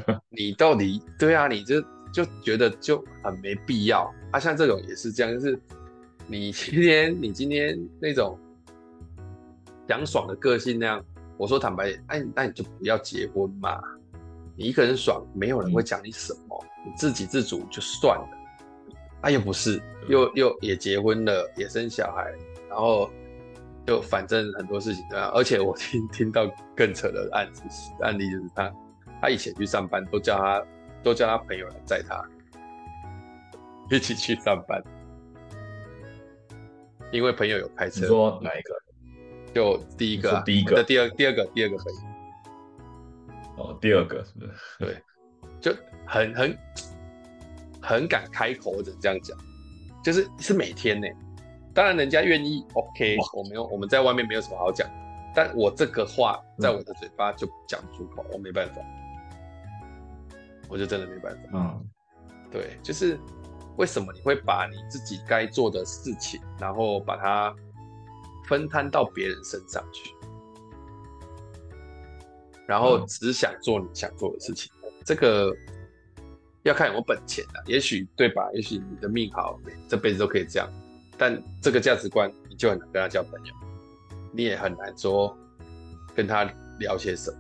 [0.47, 4.39] 你到底对啊，你就就觉得就很没必要啊。
[4.39, 5.59] 像这种也是这样，就是
[6.27, 8.37] 你今天你今天那种
[9.87, 11.05] 讲爽的个性那样，
[11.37, 13.81] 我说坦白点，哎，那你就不要结婚嘛，
[14.55, 18.29] 你一个人爽，没有人会讲你什么，你自给自足就算了。
[19.21, 22.29] 啊、又不是，又又也结婚了，也生小孩，
[22.69, 23.09] 然后
[23.87, 25.31] 就反正很多事情对吧？
[25.33, 27.63] 而且我听听到更扯的案子
[28.01, 28.69] 案例，就是他
[29.23, 30.61] 他以前去上班都叫他
[31.01, 32.21] 都叫他朋友来载他
[33.89, 34.83] 一起去上班，
[37.09, 38.01] 因为朋友有开车。
[38.01, 38.75] 你说哪一个？
[39.53, 43.63] 就第一个、啊，第一个，第二第二个第二个朋友。
[43.63, 44.51] 哦，第二个是不是？
[44.79, 45.01] 对，
[45.61, 45.73] 就
[46.05, 46.57] 很很。
[47.81, 49.37] 很敢开口，或者这样讲，
[50.01, 51.07] 就是是每天呢。
[51.73, 54.89] 当然人家愿意，OK，我没有，我们在外面没有什么好讲。
[55.35, 58.81] 但我这个话在我的嘴巴就讲不出口，我没办法，
[60.67, 61.49] 我就真的没办法。
[61.53, 61.85] 嗯，
[62.51, 63.19] 对，就是
[63.77, 67.55] 为什么你会把你自己该做的事情，然后把它
[68.47, 70.13] 分摊到别人身上去，
[72.67, 74.71] 然后只想做你想做的事情，
[75.05, 75.55] 这个。
[76.63, 78.49] 要看有没有本钱的，也许对吧？
[78.53, 80.69] 也许你的命好，这辈子都可以这样。
[81.17, 83.53] 但这个价值观，你就很难跟他交朋友，
[84.31, 85.37] 你也很难说
[86.15, 86.49] 跟他
[86.79, 87.37] 聊些什么。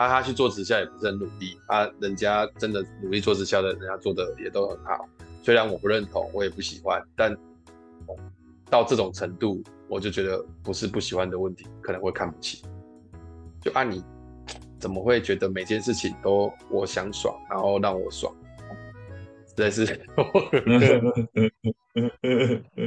[0.00, 5.06] 啊，他去做直销也不是很努力啊，人家真的努力做直销的，人家做的也都很好。
[5.42, 7.36] 虽然我不认同，我也不喜欢，但
[8.70, 12.62] 到这种程度，我就觉得不是不喜欢的问题，可能会看不起。
[13.60, 14.02] 就按你。
[14.78, 18.34] 怎么会觉得每件事情都我想爽，然后让我爽？
[19.46, 19.84] 实在是，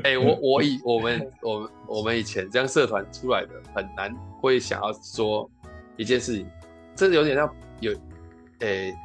[0.02, 5.48] 哎、欸，我我以我们我们我们以前这样社团出来的，很难会想要说
[5.96, 6.48] 一件事情，
[6.96, 7.92] 这有点像有，
[8.60, 8.96] 诶、欸，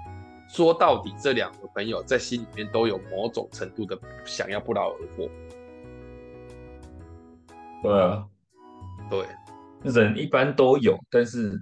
[0.48, 5.30] 说到底这两个朋友在心里面都有某种程度的想要不劳而获。
[7.82, 8.26] 对啊，
[9.10, 9.26] 对，
[9.82, 11.60] 人一般都有，但是。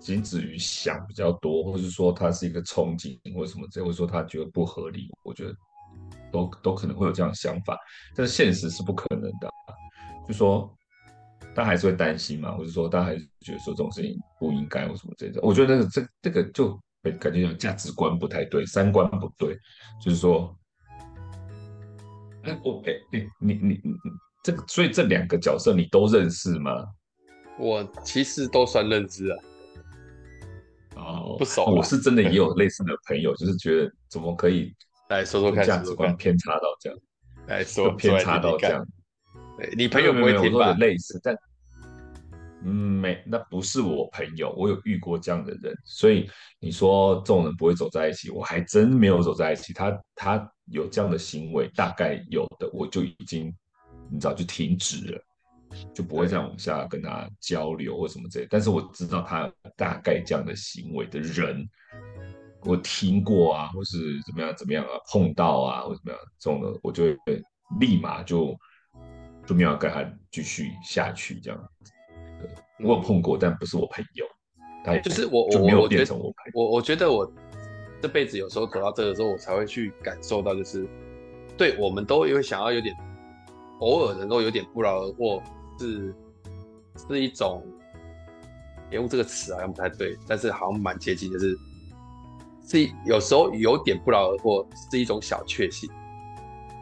[0.00, 5.54] 仅止于想比较多，或者是说他是一个憧憬，或者什么这，或者说他觉得不合理，我觉得
[6.32, 7.78] 都都可能会有这样的想法，
[8.16, 9.76] 但是现实是不可能的，啊
[10.26, 10.74] 就说
[11.54, 16.78] 他还是会担心嘛，或者说他还是觉得说这种事情不应该，或什么这种，我觉得那个这这个就
[17.18, 19.58] 感觉有价值观不太对，三观不对，
[20.02, 20.56] 就是说，
[22.42, 22.92] 哎我哎
[23.40, 23.82] 你你你
[24.44, 26.86] 这个，所以这两个角色你都认识吗？
[27.58, 29.38] 我其实都算认知啊。
[30.96, 31.64] 哦，不熟。
[31.66, 34.74] 我是真的也有类似的朋友，就是觉得怎么可以
[35.08, 36.98] 来说说看，价值观偏差到这样，
[37.46, 38.86] 来说偏差到这样。
[39.60, 40.72] 对，你朋友不会听吧？
[40.74, 41.36] 类似，但
[42.64, 49.72] 嗯，没，那不是我朋友，我有遇过这样的人，所以你说这种人不会走在一起，我还真没有走在一起。
[49.72, 53.54] 他他有这样的行为，大概有的，我就已经
[54.10, 55.22] 你知道就停止了。
[55.94, 61.64] 就不会再往下跟他交流或什么之类，但是我知道他大概这样的行为的人，
[62.62, 67.40] 我听过啊，或是怎么样怎么样啊，碰到啊或怎么样这种的，我就会
[67.78, 68.52] 立马就
[69.50, 71.60] 就没有跟他继续下去这样。
[72.38, 74.24] 对，我有碰过，但不是我朋友，
[74.84, 76.52] 他就是我我就没有变成我朋友。
[76.54, 77.28] 我我觉得我
[78.00, 80.88] 这辈子有时候走到这个时候，我才会去感受到，就是
[81.56, 82.94] 对我们都有想要有点
[83.80, 85.42] 偶尔能够有点不劳而获。
[85.80, 86.14] 是
[87.08, 87.66] 是一种，
[88.92, 91.58] 用这个词好像不太对，但是好像蛮接近就是，
[92.68, 95.90] 是有时候有点不劳而获是一种小确幸，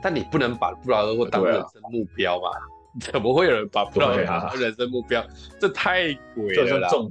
[0.02, 2.48] 但你不能把不劳而获当人生目标嘛？
[2.48, 2.60] 啊、
[3.00, 5.20] 怎么会有人把不劳而获当人生目标？
[5.20, 5.26] 啊、
[5.60, 6.88] 这太鬼了啦！
[6.88, 7.10] 中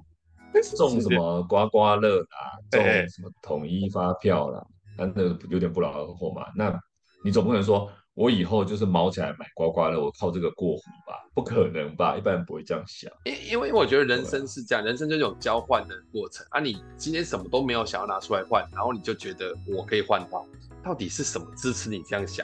[0.76, 4.66] 中什么刮刮乐啦， 中什么统一发票啦，
[4.98, 6.46] 那那有点不劳而获嘛？
[6.56, 6.78] 那
[7.24, 7.90] 你总不能说。
[8.18, 11.24] 我以后就是毛起来买刮刮乐，我靠这个过活吧？
[11.36, 12.18] 不可能吧？
[12.18, 13.12] 一般人不会这样想。
[13.26, 16.60] 因因为我觉得人生是这样，人生就是这种交换的过程啊。
[16.60, 20.44] 你今天什么都没有想要拿出来换，然后你就觉得我可以换到，
[20.84, 22.44] 到底是什么支持你这样想？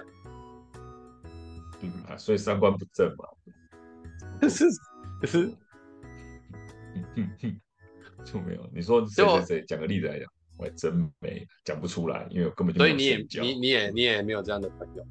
[1.84, 3.26] 嗯啊，所以三观不正嘛。
[4.42, 4.66] 可是
[5.22, 5.54] 可是，
[8.26, 8.70] 就没有。
[8.74, 9.66] 你说谁谁谁？
[9.68, 12.96] 讲个例子来讲，我还真没讲不出来，因为我根本就没有。
[12.98, 15.06] 所以你也你你也你也没有这样的朋友。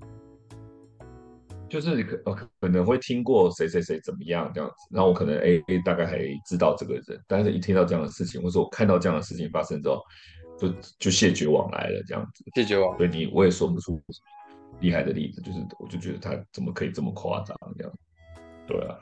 [1.69, 10.03] 就是可可能会听过谁谁谁怎么样这样子，然后我可能哎大概还知道这个人，但是一听到这样的事情，或者我看到这样的事情发生之后，
[10.59, 12.45] 就就谢绝往来了这样子。
[12.55, 13.99] 谢绝往来，所以你我也说不出
[14.83, 17.93] 厉害的例子，就是我就觉得他怎么可以这么夸张这样。
[18.67, 18.99] 对啊，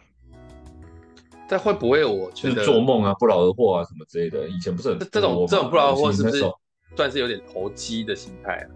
[1.48, 6.44] 但会不会我就是做梦啊不劳而获啊什么之类的，以前不是很这种这种不劳而获是不是
[6.94, 8.70] 算是有点投机的心态啊？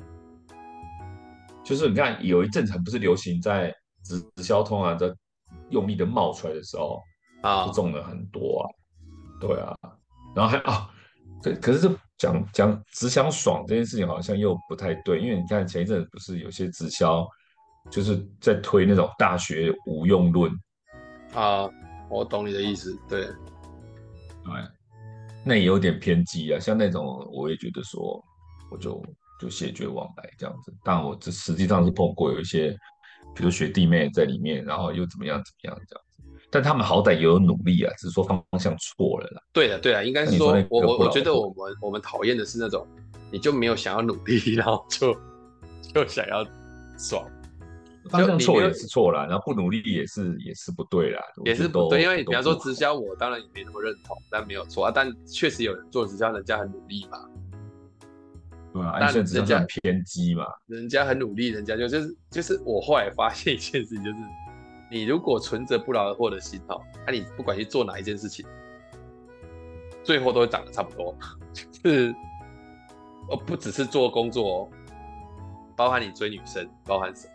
[1.62, 3.72] 就是你看有一阵子很不是流行在。
[4.06, 5.10] 直销通啊，在
[5.70, 7.02] 用力的冒出来的时候
[7.40, 8.68] 啊，中了很多啊，
[9.40, 9.74] 对啊，
[10.36, 10.90] 然后还啊，
[11.44, 17.28] 可可是这讲讲只想爽这件事情好像又不太对，因为你看前一阵子不是有些直销
[17.90, 20.50] 就是在推那种大学无用论
[21.35, 21.68] 啊，
[22.09, 23.35] 我懂你的意思，对，对，
[25.44, 28.24] 那也有点偏激啊，像那种我也觉得说，
[28.70, 29.04] 我就
[29.38, 32.74] 就谢绝往来这样子，但我这实际上是碰过有一些。
[33.35, 36.13] 比如学弟妹在里面，然后又怎么样怎么样这样子，
[36.54, 39.42] 但他们好歹也有努力啊，只是说方向错了啦。
[39.52, 42.86] 对的，对啊，应该是说，我我我觉得我们我们讨厌的是那种，
[43.32, 45.12] 你就没有想要努力，然后就
[45.92, 46.46] 就想要
[46.96, 47.28] 爽，
[48.08, 57.18] 方向错也是错了，然后不努力也是也是不对啦，也是不对，因为比方说直销，我当然也没那么认同，但没有错啊，但确实有人做直销，人家很努力嘛。
[58.72, 64.16] 对啊，但人家偏激嘛，人家很努力，人家就就是就是我后来发现一件事情，就是
[64.94, 68.46] 你如果存着不劳而获的心哦，那、啊、你不管去做哪一件事情，
[70.04, 71.12] 最后都会长得差不多，
[71.83, 72.14] 就是
[73.28, 74.68] 哦，不只是做工作哦，
[75.74, 77.33] 包含你追女生，包含什么，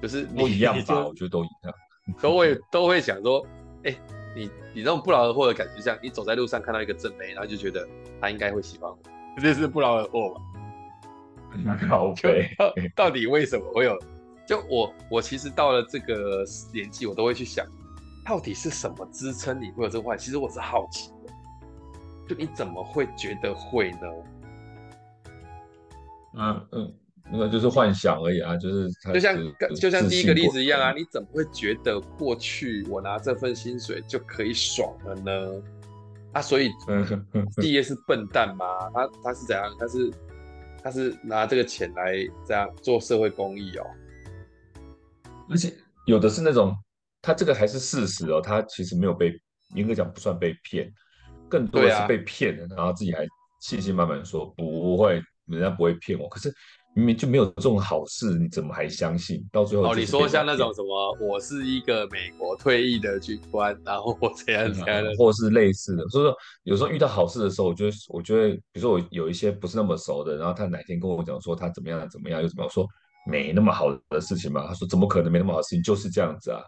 [0.00, 1.06] 就是不一样吧？
[1.08, 1.74] 我觉得都一样，
[2.20, 3.44] 都会都会想说，
[3.82, 3.98] 哎、欸，
[4.36, 7.84] 你你这种不劳而获的感觉，像你走在路上看到一个正妹，然后就觉得
[8.20, 8.96] 她应该会喜欢我。
[9.42, 11.76] 这是不劳而获嘛？
[11.88, 12.48] 好悲。
[12.94, 13.98] 到底为什么会有？
[14.46, 17.64] 就我，我其实到了这个年纪，我都会去想，
[18.26, 20.18] 到底是什么支撑你会有这个幻？
[20.18, 21.32] 其实我是好奇的。
[22.28, 24.08] 就你怎么会觉得会呢？
[26.34, 26.94] 嗯嗯，
[27.30, 29.36] 那就是幻想而已啊，就是就像
[29.80, 35.62] 就像第一个例子一样啊，你怎么会觉得过去我拿这份薪水就可以爽了呢？
[36.32, 36.70] 啊，所以
[37.60, 38.64] 企业是笨蛋吗？
[38.94, 39.76] 他他是怎样？
[39.78, 40.10] 他是
[40.82, 42.14] 他是拿这个钱来
[42.46, 43.86] 这样做社会公益哦。
[45.52, 45.72] 而且
[46.06, 46.74] 有的是那种，
[47.20, 49.32] 他这个还是事实哦，他其实没有被，
[49.76, 50.92] 应该讲不算被骗，
[51.48, 53.24] 更多的是被骗的，啊、然后自己还
[53.60, 56.28] 信心满满说不会，人家不会骗我。
[56.28, 56.52] 可是。
[56.94, 59.42] 明明就没有这种好事，你怎么还相信？
[59.50, 66.06] 到最后哦，你说像那种什么，我是一个美国退役的军官，然后我怎样怎样的，或是类似的。
[66.10, 72.86] 所以说，有时候遇到好事的时候，我觉得，我觉得，比如说我有一些不是那么熟的，然后他哪天跟我讲说他怎么样怎么样，又怎么样，说
[73.26, 74.66] 没那么好的事情吗？
[74.66, 75.82] 他说怎么可能没那么好的事情？
[75.82, 76.60] 就是这样子啊。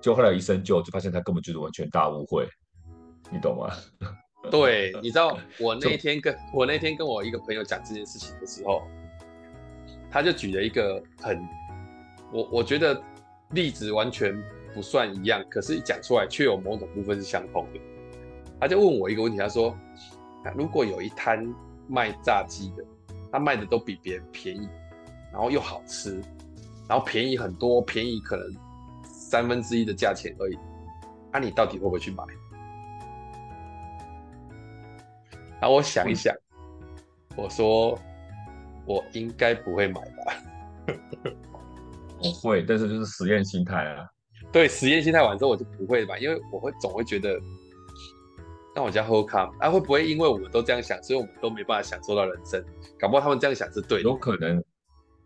[0.00, 2.48] 就后来医生就，就发现他根本就是完全大误会，
[3.30, 3.72] 你懂吗？
[4.50, 8.82] 对，你知道 我那天跟我那天跟我一个朋友讲这件事情的时候，
[10.10, 11.40] 他就举了一个很
[12.32, 13.00] 我我觉得
[13.50, 14.36] 例子完全
[14.74, 17.80] 不算一样，可是一讲出来却有某种部分是相同的。
[18.60, 19.76] 他就问我一个问题，他说：
[20.56, 21.46] 如果有一摊
[21.88, 22.84] 卖炸鸡的，
[23.30, 24.68] 他卖的都比别人便宜，
[25.32, 26.20] 然后又好吃，
[26.88, 28.46] 然后便宜很多，便宜可能
[29.02, 30.58] 三分之一的价钱而已，
[31.32, 32.22] 那、啊、你到底会不会去买？
[35.60, 36.34] 然后我想一想，
[37.36, 37.98] 我说
[38.84, 40.34] 我应该不会买吧。
[42.42, 44.06] 会，但是就是实验心态啊。
[44.52, 47.40] 对，实验心态完之后我就不会买，因为我会总会觉得，
[48.74, 52.62] 那我家 Hold come 啊，会不会因为我们都这样想，所以我们都没办法享受到人生？
[52.98, 54.08] 搞不好他们这样想是对的。
[54.08, 54.62] 有可能，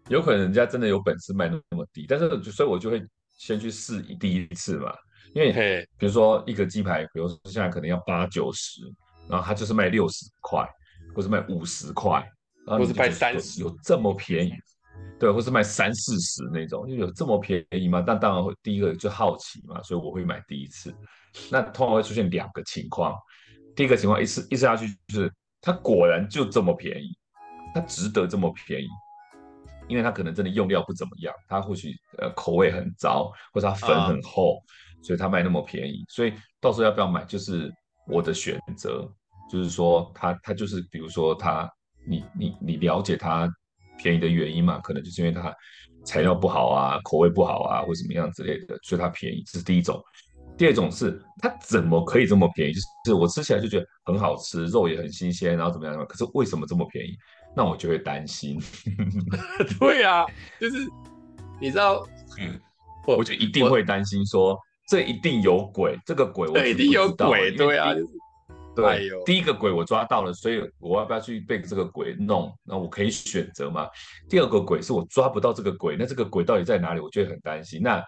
[0.08, 3.02] 有可能人家真的有本事卖那么低，但是所以我就会
[3.36, 4.92] 先去试第一次嘛。
[5.34, 5.52] 因为
[5.98, 8.82] 比如说一个鸡排，比如说现在可能要八九十。
[9.28, 10.64] 然后他就是卖六十块，
[11.12, 12.24] 或是卖五十块，
[12.64, 14.52] 或是卖三十，有这么便宜？
[15.18, 18.00] 对，或是卖三四十那种，就有这么便宜吗？
[18.06, 20.94] 但当然会，第一个就好奇嘛，所以我会买第一次。
[21.50, 23.16] 那通常会出现两个情况，
[23.74, 27.08] 第一个情况一次一次下去就是，它果然就这么便宜，
[27.74, 28.86] 它值得这么便宜，
[29.88, 34.62] 因为它可能真的用料不怎么样，它或许呃口味很糟，或者它粉很厚，
[34.98, 36.04] 嗯、所以它卖那么便宜。
[36.08, 37.72] 所以到时候要不要买就是。
[38.08, 39.04] 我的选择
[39.50, 41.68] 就是说，它它就是，比如说它，
[42.08, 43.52] 你你你了解它
[43.98, 44.78] 便宜的原因嘛？
[44.78, 45.52] 可能就是因为它
[46.04, 49.42] 材料不好啊，口味不好啊，或什么样之类的，所以它便宜。
[49.44, 50.00] 这是第一种。
[50.56, 52.72] 第二种是，它怎么可以这么便宜？
[52.72, 56.06] 就是我吃起来就觉得很好吃，肉也很新鲜，然后怎么样？
[56.06, 57.16] 可是为什么这么便宜？
[57.56, 58.60] 那我就会担心。
[59.80, 60.26] 对啊，
[60.60, 60.86] 就是
[61.60, 62.06] 你知道，
[62.38, 62.60] 嗯，
[63.06, 64.56] 我就一定会担心说。
[64.88, 67.92] 这一定有鬼，这个鬼我一定有鬼，对啊，
[68.76, 72.56] 对，第一个鬼我抓到了，所以我要不要去被这个鬼弄？
[72.62, 73.88] 那我可以选择吗？
[74.28, 77.00] 第二个鬼是我抓不到这个鬼，那这个鬼到底在哪里？
[77.00, 78.00] 我就会很担心，那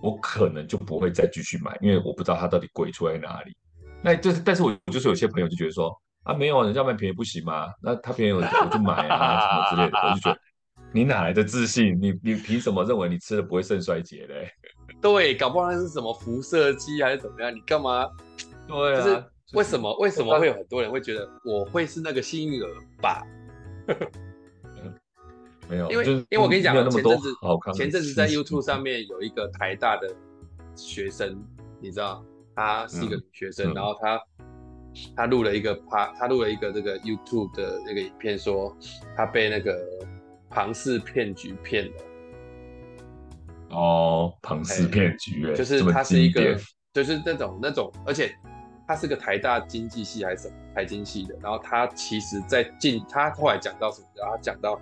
[0.00, 3.54] 我可能就不会再继续买，因为我不知道它到底鬼出在哪里。
[4.02, 5.94] 那就是，但是我就是有些朋友就觉得说
[6.24, 7.72] 啊，没有啊，人家卖便宜不行吗？
[7.82, 10.38] 那他便宜我就买啊，什么之类的，我就觉得
[10.92, 11.98] 你哪来的自信？
[12.00, 14.50] 你你凭什么认为你吃了不会肾衰竭嘞？
[15.00, 17.54] 对，搞不好那是什么辐射机还是怎么样？
[17.54, 18.08] 你干嘛？
[18.66, 19.94] 对啊，就是为什么？
[19.98, 22.68] 为什么会有很多人会觉得我会是那个幸运儿
[23.02, 23.22] 吧？
[25.68, 27.34] 没有，因为因为我跟你讲，前阵子
[27.74, 30.14] 前阵子在 YouTube 上面有一个台大的
[30.76, 31.42] 学生，
[31.80, 32.22] 你知道，
[32.54, 34.20] 她是一个女学生，然后她
[35.16, 38.76] 她录了一个他他录了一个这个 YouTube 的那个影片，说
[39.16, 39.84] 他被那个
[40.50, 41.92] 庞氏骗局骗了。
[43.70, 46.56] 哦，庞氏骗局，就是他是一个，
[46.92, 48.32] 就是那种那种，而且
[48.86, 54.06] 他是个台大经济系还是什么财经系的，然后他其实在进，他后来讲到什么？
[54.14, 54.80] 然后他讲到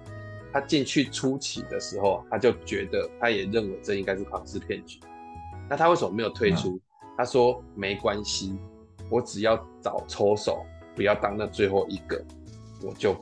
[0.52, 5.00] 他进去初期的时候，他就觉得，他也认为这应该是庞氏骗局。
[5.70, 6.76] 那他为什么没有退出？
[6.76, 6.80] 嗯、
[7.16, 8.58] 他说没关系，
[9.12, 10.64] 我只要找抽手，
[10.96, 12.20] 不要当那最后一个，
[12.82, 13.14] 我就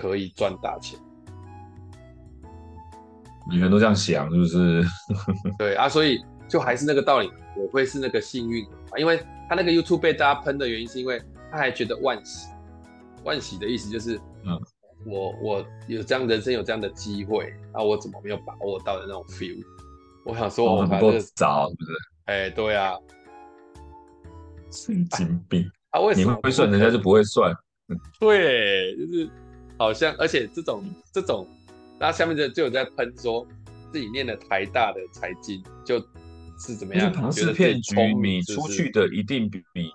[0.00, 0.98] 可以赚大钱。
[0.98, 1.08] 嗯
[3.48, 4.84] 每个人都这样想，是不是？
[5.58, 12.46] 对啊，所以就还是那个道理，我会是那个幸运啊，因为他那个 YouTube 被大家喷的原因，是因为他还觉得万喜，
[13.24, 14.56] 万喜的意思就是，嗯，
[15.04, 19.60] 我我有这样人生，有这样的机会，啊，我怎么没有把握到的那种 feel？
[20.24, 21.92] 我想说，我不够早，是不是？
[22.26, 22.94] 哎，对啊，
[24.72, 26.00] 神经病啊！
[26.00, 27.54] 为什么你会算，人家就不会算？
[28.18, 29.30] 对，就是
[29.78, 31.46] 好像，而且这种这种。
[32.00, 33.46] 那下面就就有在喷说，
[33.92, 36.00] 自己念的台大的财经就
[36.58, 37.12] 是怎么样？
[37.12, 39.90] 庞氏骗局，你出去的一定比你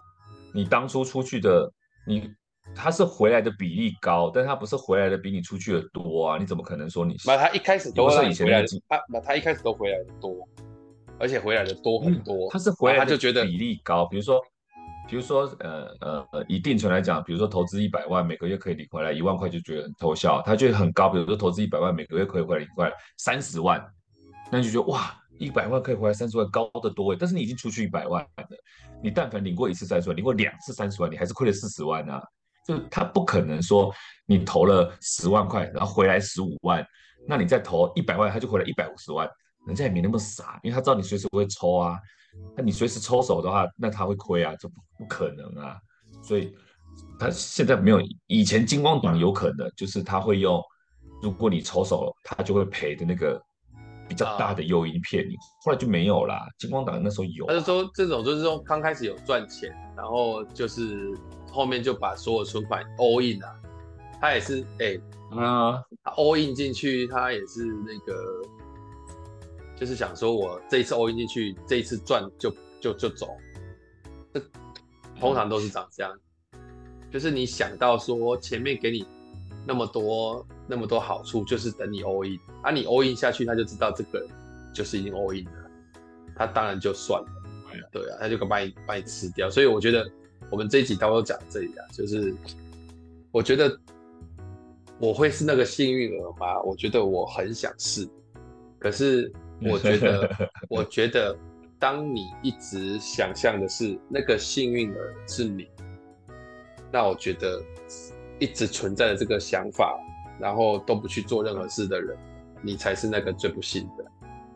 [0.54, 1.70] 你当初出去的
[2.06, 2.30] 你
[2.76, 6.38] 他是回来的比例高，但他不是回来的比你出去的多啊！
[6.38, 7.16] 你怎么可能说你？
[7.26, 10.48] 那他一开始都是以前的，他那他一开始都回来的多，
[11.20, 12.50] 而且回来的多很多。
[12.52, 14.40] 他是回来他就觉得比例高，比如说。
[15.10, 21.10] 比如说，呃呃呃，以定存来讲，比如说投资一百万，每个月可以领回来一万块，就觉得很偷笑，他觉得很高。
[21.10, 23.82] 比如说投资一百万，每个月可以回来领回来三十万，
[24.52, 27.16] 那就觉得哇，一百万可以回来三十万，高得多。
[27.16, 28.46] 但是你已经出去一百万了，
[29.02, 32.22] 你但凡领过一次三十万，领过两次三十万，你还是亏了四十万啊！
[32.68, 33.94] 就他不可能说
[34.26, 36.86] 你投了十万块，然后回来十五万，
[37.26, 39.26] 那你再投一百万，他就回来一百五十万，
[39.68, 41.98] 人家也没那么傻，因为他知道你随时会抽啊。
[42.56, 45.78] 那你随时抽手的话，那他会亏啊，这不不可能啊。
[46.24, 46.56] 所以
[47.20, 50.62] 他现在没有以前金光党有可能，就是他会用
[51.22, 53.42] 如果你抽手，他就会赔的那个
[54.08, 55.34] 比较大的诱因骗你。
[55.34, 57.54] 啊、后来就没有啦，金光党那时候有、啊。
[57.54, 61.14] 他就说这种就是说刚开始有赚钱，然后就是
[61.52, 63.48] 后面就把所有存款 all in 了。
[64.20, 65.02] 他也是哎、欸、
[65.40, 68.42] 啊，他 all in 进去，他也是那个，
[69.80, 72.52] 就是想说我这一次 all in 进去，这一次赚就
[72.82, 73.30] 就就走。
[74.34, 74.42] 这
[75.20, 76.12] 通常都是长这样，
[76.54, 76.60] 嗯、
[77.12, 79.06] 就是你想到说前面给你
[79.66, 84.28] 那么多那么多好处，就是等你 all in，啊你 all in 下去，他就知道这个
[84.74, 85.70] 就是已经 all in 了，
[86.36, 87.28] 他当然就算了，
[87.92, 89.50] 对啊，他就把你把你吃掉。
[89.50, 90.10] 所以我觉得
[90.50, 92.34] 我们这一集都讲这里啊，就是
[93.32, 93.80] 我觉得
[95.00, 96.60] 我会是那个幸运儿吗？
[96.64, 98.08] 我觉得我很想是，
[98.80, 99.32] 可是
[99.62, 101.38] 我觉得我觉得。
[101.80, 105.70] 当你一直想象的是那个幸运儿是你，
[106.92, 107.62] 那我觉得
[108.40, 109.96] 一直存在的这个想法，
[110.40, 112.18] 然后都不去做任何事的人，
[112.64, 114.04] 你才是那个最不幸的，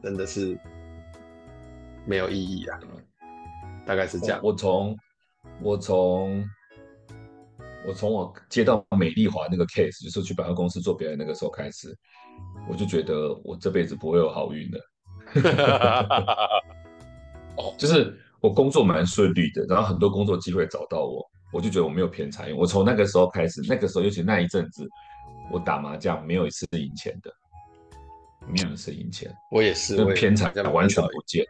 [0.01, 0.57] 真的是
[2.07, 2.79] 没有意义啊。
[3.85, 4.41] 大概是这样。
[4.43, 4.97] 我从
[5.61, 6.43] 我从
[7.85, 11.95] 我从我接到美丽华那个 case，就是去百货公司做表演那个时候开始，
[12.67, 14.79] 我就觉得我这辈子不会有好运的。
[17.57, 22.57] 哦， 就是我工作蛮顺利的，然后很多工作机会找到我，我就觉得我没有偏财运。
[22.57, 24.87] 我从那个时候开始，那个时候尤其那一阵子，
[25.51, 27.31] 我打麻将没有一次是赢钱的，
[28.47, 29.33] 没有一次赢钱。
[29.51, 31.45] 我也是，就偏财完全不见。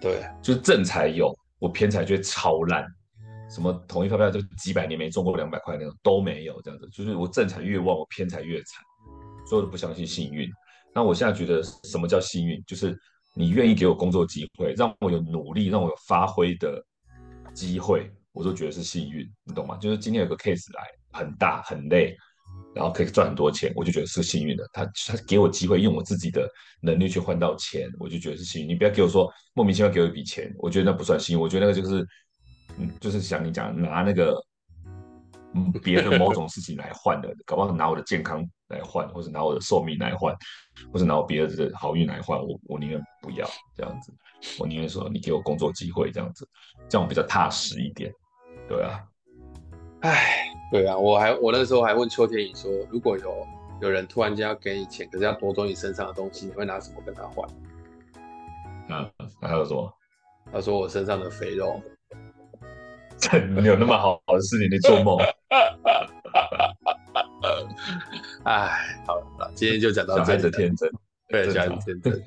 [0.00, 2.86] 对，就是正财有，我偏财就会超烂，
[3.50, 6.88] 什么统一发票就几百年没中过两百块那种都没有，这样子。
[6.92, 8.82] 就是我正财越旺，我偏财越惨，
[9.46, 10.50] 所以我都不相信幸运。
[10.96, 12.98] 那我现在觉得什么叫幸运，就是。
[13.38, 16.82] 你愿意给我工作机会，让我有努力，让我有发挥的
[17.52, 19.76] 机会，我都觉得是幸运，你懂吗？
[19.76, 20.82] 就是今天有个 case 来，
[21.12, 22.16] 很大很累，
[22.74, 24.66] 然后可以赚很多钱，我就觉得是幸运的。
[24.72, 26.48] 他他给我机会，用我自己的
[26.80, 28.68] 能力去换到钱，我就觉得是幸运。
[28.70, 31.42] 你不要给我说莫名其妙给我一笔钱，我觉得那不算幸运。
[31.42, 32.08] 我觉得那个就是，
[32.78, 34.34] 嗯，就是像你讲拿那个。
[35.54, 40.34] 嗯，别的某种事情来换的，搞不好拿我的健康来换，或者拿我的寿命来换，
[40.92, 44.12] 或者拿我别的好运来换，我我宁愿不要这样子，
[44.58, 46.48] 我宁愿说你给我工作机会这样子，
[46.88, 48.12] 这样我比较踏实一点。
[48.68, 49.04] 对啊，
[50.00, 53.46] 哎，对啊，我还我那时候还问邱天宇说，如果有
[53.82, 57.48] 有人突然间要给你钱，可是要夺走你身上的东西，你会拿什么跟他换？
[58.88, 59.10] 嗯，
[59.40, 59.92] 那还有什么？
[60.52, 61.80] 他说我身上的肥肉。
[63.56, 65.16] 你有那么好好的事情，你做梦？
[68.44, 70.26] 哎，好了，今天就讲到这里。
[70.26, 70.90] 小孩子天真，
[71.28, 72.22] 对，小孩子天真。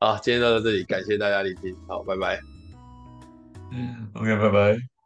[0.00, 2.40] 好，今天就到这里，感谢大家聆听，好，拜拜。
[3.72, 4.97] 嗯，OK，拜拜。